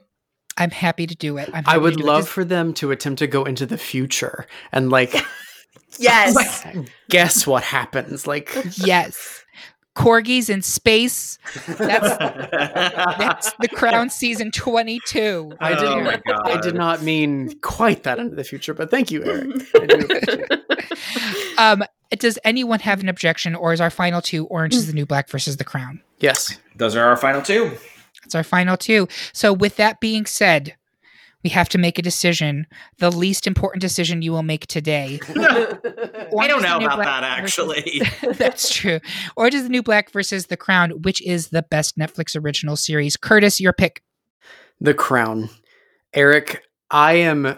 [0.58, 1.50] I'm happy to do it.
[1.66, 2.28] i would love it.
[2.28, 5.14] for them to attempt to go into the future and like
[6.00, 6.36] yes.
[6.36, 8.28] Like, guess what happens?
[8.28, 9.44] Like yes.
[9.96, 11.40] Corgis in space.
[11.68, 12.18] That's
[13.18, 18.20] that's the crown season 22 i did oh not i did not mean quite that
[18.20, 20.52] into the future but thank you eric.
[21.58, 25.06] Um does anyone have an objection or is our final two orange is the new
[25.06, 26.02] black versus the crown?
[26.20, 26.58] Yes.
[26.76, 27.76] Those are our final two
[28.28, 29.08] it's our final two.
[29.32, 30.76] So, with that being said,
[31.44, 32.68] we have to make a decision.
[33.00, 35.20] The least important decision you will make today.
[35.30, 38.02] I don't know about that, actually.
[38.22, 39.00] Versus, that's true.
[39.38, 43.16] Or does the New Black versus The Crown, which is the best Netflix original series.
[43.16, 44.04] Curtis, your pick.
[44.82, 45.50] The Crown.
[46.14, 47.58] Eric, I am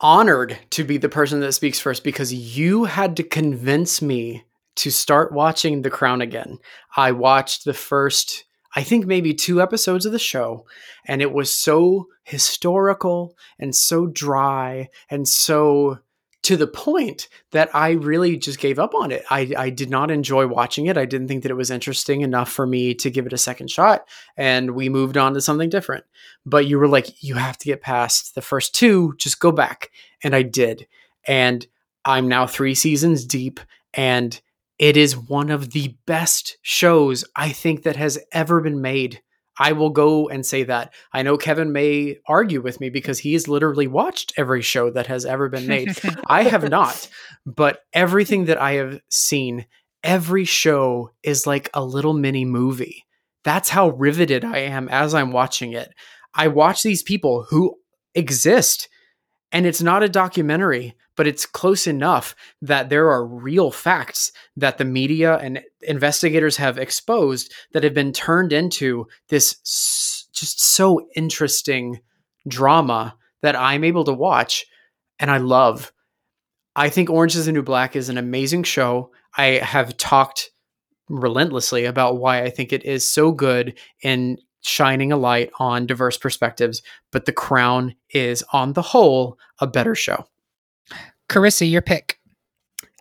[0.00, 4.44] honored to be the person that speaks first because you had to convince me
[4.76, 6.58] to start watching The Crown again.
[6.96, 8.44] I watched the first
[8.74, 10.66] I think maybe two episodes of the show,
[11.06, 15.98] and it was so historical and so dry and so
[16.42, 19.24] to the point that I really just gave up on it.
[19.28, 20.96] I, I did not enjoy watching it.
[20.96, 23.70] I didn't think that it was interesting enough for me to give it a second
[23.70, 24.06] shot,
[24.36, 26.04] and we moved on to something different.
[26.46, 29.90] But you were like, you have to get past the first two, just go back.
[30.22, 30.86] And I did.
[31.26, 31.66] And
[32.04, 33.60] I'm now three seasons deep,
[33.92, 34.40] and
[34.78, 39.20] it is one of the best shows I think that has ever been made.
[39.58, 40.92] I will go and say that.
[41.12, 45.26] I know Kevin may argue with me because he's literally watched every show that has
[45.26, 45.98] ever been made.
[46.26, 47.08] I have not,
[47.44, 49.66] but everything that I have seen,
[50.04, 53.04] every show is like a little mini movie.
[53.42, 55.92] That's how riveted I am as I'm watching it.
[56.34, 57.74] I watch these people who
[58.14, 58.88] exist
[59.50, 64.78] and it's not a documentary, but it's close enough that there are real facts that
[64.78, 69.56] the media and investigators have exposed that have been turned into this
[70.32, 71.98] just so interesting
[72.46, 74.64] drama that I'm able to watch
[75.18, 75.92] and I love.
[76.76, 79.10] I think Orange is the New Black is an amazing show.
[79.36, 80.50] I have talked
[81.08, 86.16] relentlessly about why I think it is so good in shining a light on diverse
[86.16, 90.24] perspectives, but The Crown is, on the whole, a better show.
[91.28, 92.18] Carissa, your pick.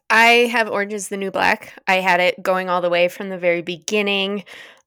[0.09, 1.73] I have Orange is the New Black.
[1.87, 4.43] I had it going all the way from the very beginning.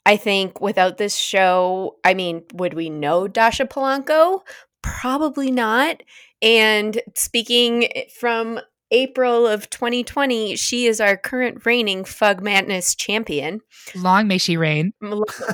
[0.07, 4.41] I think without this show, I mean, would we know Dasha Polanco?
[4.83, 6.03] Probably not.
[6.41, 7.89] And speaking
[8.19, 8.61] from
[8.91, 13.61] April of 2020, she is our current reigning Fug Madness champion.
[13.95, 14.93] Long may she reign.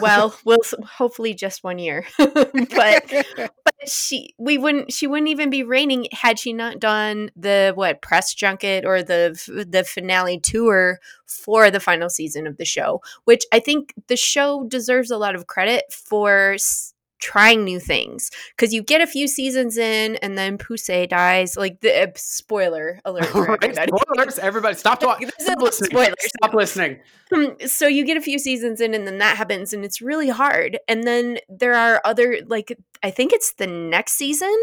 [0.01, 5.63] Well, we'll hopefully just one year, but but she we wouldn't she wouldn't even be
[5.63, 11.71] reigning had she not done the what press junket or the the finale tour for
[11.71, 15.47] the final season of the show, which I think the show deserves a lot of
[15.47, 16.57] credit for
[17.19, 21.57] trying new things because you get a few seasons in and then Poussey dies.
[21.57, 23.33] Like the uh, spoiler alert.
[23.35, 23.93] right, everybody.
[23.99, 25.31] Spoilers, everybody, stop talking.
[25.39, 25.91] Stop listening.
[25.91, 26.15] Spoilers.
[26.19, 27.01] Stop listening.
[27.35, 30.29] Um, so you get a few seasons in and then that happens and it's really
[30.29, 30.79] hard.
[30.89, 34.57] And then there are other like I think it's the next season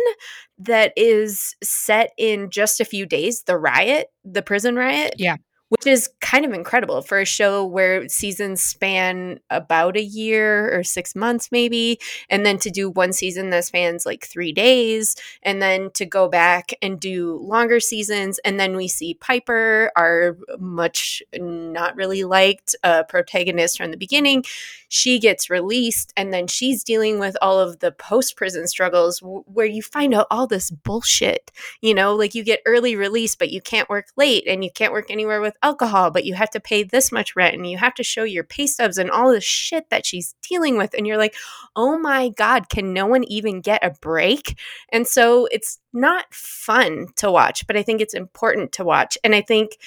[0.60, 3.44] that is set in just a few days.
[3.44, 5.16] The riot, the prison riot.
[5.18, 5.38] Yeah
[5.74, 10.84] which is kind of incredible for a show where seasons span about a year or
[10.84, 12.00] six months, maybe.
[12.30, 16.30] And then to do one season that spans like three days, and then to go
[16.30, 18.40] back and do longer seasons.
[18.46, 24.44] And then we see Piper, our much not really liked uh, protagonist from the beginning.
[24.90, 29.44] She gets released, and then she's dealing with all of the post prison struggles w-
[29.48, 31.52] where you find out all this bullshit.
[31.82, 34.94] You know, like you get early release, but you can't work late and you can't
[34.94, 37.96] work anywhere with alcohol, but you have to pay this much rent and you have
[37.96, 40.94] to show your pay stubs and all the shit that she's dealing with.
[40.96, 41.36] And you're like,
[41.76, 44.60] oh my God, can no one even get a break?
[44.90, 49.18] And so it's not fun to watch, but I think it's important to watch.
[49.24, 49.78] And I think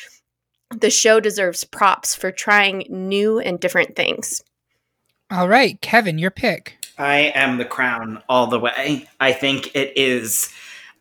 [0.71, 4.43] the show deserves props for trying new and different things.
[5.31, 6.77] All right, Kevin, your pick.
[6.99, 9.09] I am the crown all the way.
[9.21, 10.51] I think it is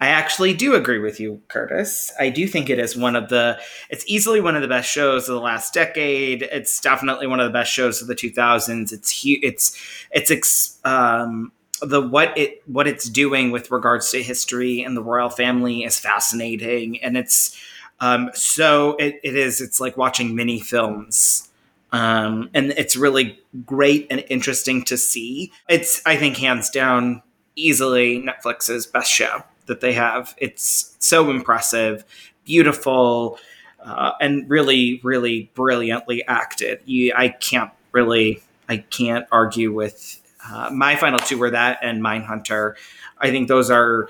[0.02, 2.12] I actually do agree with you, Curtis.
[2.20, 3.58] I do think it is one of the.
[3.90, 6.44] It's easily one of the best shows of the last decade.
[6.44, 8.92] It's definitely one of the best shows of the 2000s.
[8.92, 9.80] It's it's
[10.12, 15.30] it's um, the what it what it's doing with regards to history and the royal
[15.30, 17.58] family is fascinating, and it's
[18.02, 19.62] um, so it, it is.
[19.62, 21.50] It's like watching mini films.
[21.94, 25.54] Um, and it's really great and interesting to see.
[25.70, 27.24] It's, I think, hands down,
[27.56, 30.36] easily Netflix's best show that they have.
[30.38, 32.06] It's so impressive,
[32.46, 33.40] beautiful,
[33.84, 36.80] uh, and really, really brilliantly acted.
[36.86, 40.22] You, I can't really, I can't argue with.
[40.48, 42.76] Uh, my final two were that and Mindhunter.
[43.20, 44.10] I think those are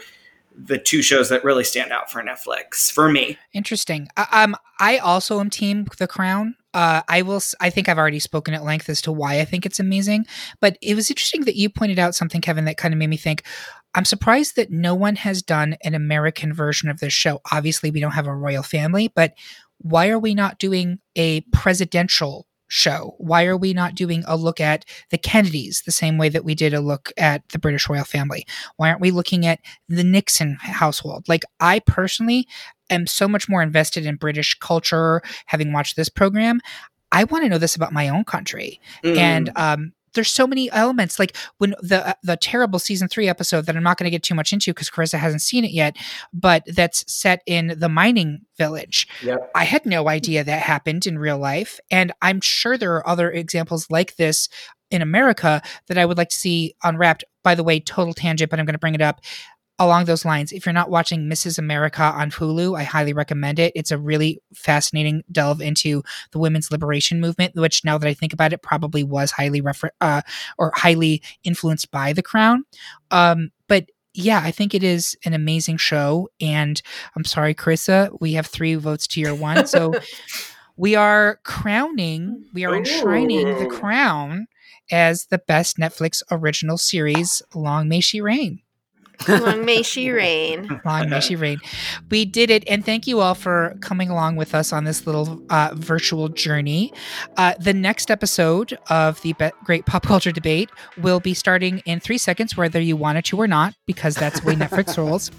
[0.58, 3.38] the two shows that really stand out for Netflix for me.
[3.54, 4.08] Interesting.
[4.18, 6.56] I, um, I also am team The Crown.
[6.76, 7.42] Uh, I will.
[7.62, 10.26] I think I've already spoken at length as to why I think it's amazing.
[10.60, 13.18] But it was interesting that you pointed out something, Kevin, that kind of made me
[13.18, 13.44] think.
[13.96, 17.40] I'm surprised that no one has done an American version of this show.
[17.50, 19.34] Obviously, we don't have a royal family, but
[19.78, 23.16] why are we not doing a presidential show?
[23.20, 26.56] Why are we not doing a look at the Kennedys the same way that we
[26.56, 28.46] did a look at the British royal family?
[28.76, 31.30] Why aren't we looking at the Nixon household?
[31.30, 32.48] Like, I personally
[32.90, 36.60] am so much more invested in British culture having watched this program.
[37.12, 38.80] I want to know this about my own country.
[39.04, 39.18] Mm.
[39.18, 43.66] And um, there's so many elements like when the uh, the terrible season three episode
[43.66, 45.96] that i'm not going to get too much into because carissa hasn't seen it yet
[46.34, 49.52] but that's set in the mining village yep.
[49.54, 53.30] i had no idea that happened in real life and i'm sure there are other
[53.30, 54.50] examples like this
[54.90, 58.60] in america that i would like to see unwrapped by the way total tangent but
[58.60, 59.22] i'm going to bring it up
[59.78, 61.60] along those lines, if you're not watching Mrs.
[61.60, 63.74] America on Hulu, I highly recommend it.
[63.76, 68.34] It's a really fascinating delve into the women's liberation movement, which now that I think
[68.34, 70.22] about it, probably was highly refer- uh,
[70.58, 72.64] or highly influenced by The Crown.
[73.12, 76.30] Um, but yeah, I think it is an amazing show.
[76.40, 76.82] And
[77.16, 79.68] I'm sorry, Carissa, we have three votes to your one.
[79.68, 79.94] So
[80.78, 84.48] we are crowning, we are enshrining the crown
[84.90, 88.62] as the best Netflix original series, Long May She Reign.
[89.28, 90.82] Long may she reign.
[90.86, 91.60] Long may she reign.
[92.10, 95.42] We did it, and thank you all for coming along with us on this little
[95.50, 96.94] uh, virtual journey.
[97.38, 100.70] Uh, the next episode of the Be- Great Pop Culture Debate
[101.02, 104.40] will be starting in three seconds, whether you want it to or not, because that's
[104.40, 105.32] the way Netflix rolls.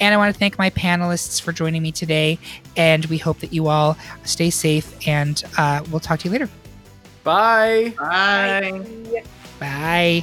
[0.00, 2.38] And I want to thank my panelists for joining me today,
[2.76, 6.48] and we hope that you all stay safe, and uh, we'll talk to you later.
[7.24, 7.94] Bye.
[7.98, 9.22] Bye.
[9.60, 10.22] Bye.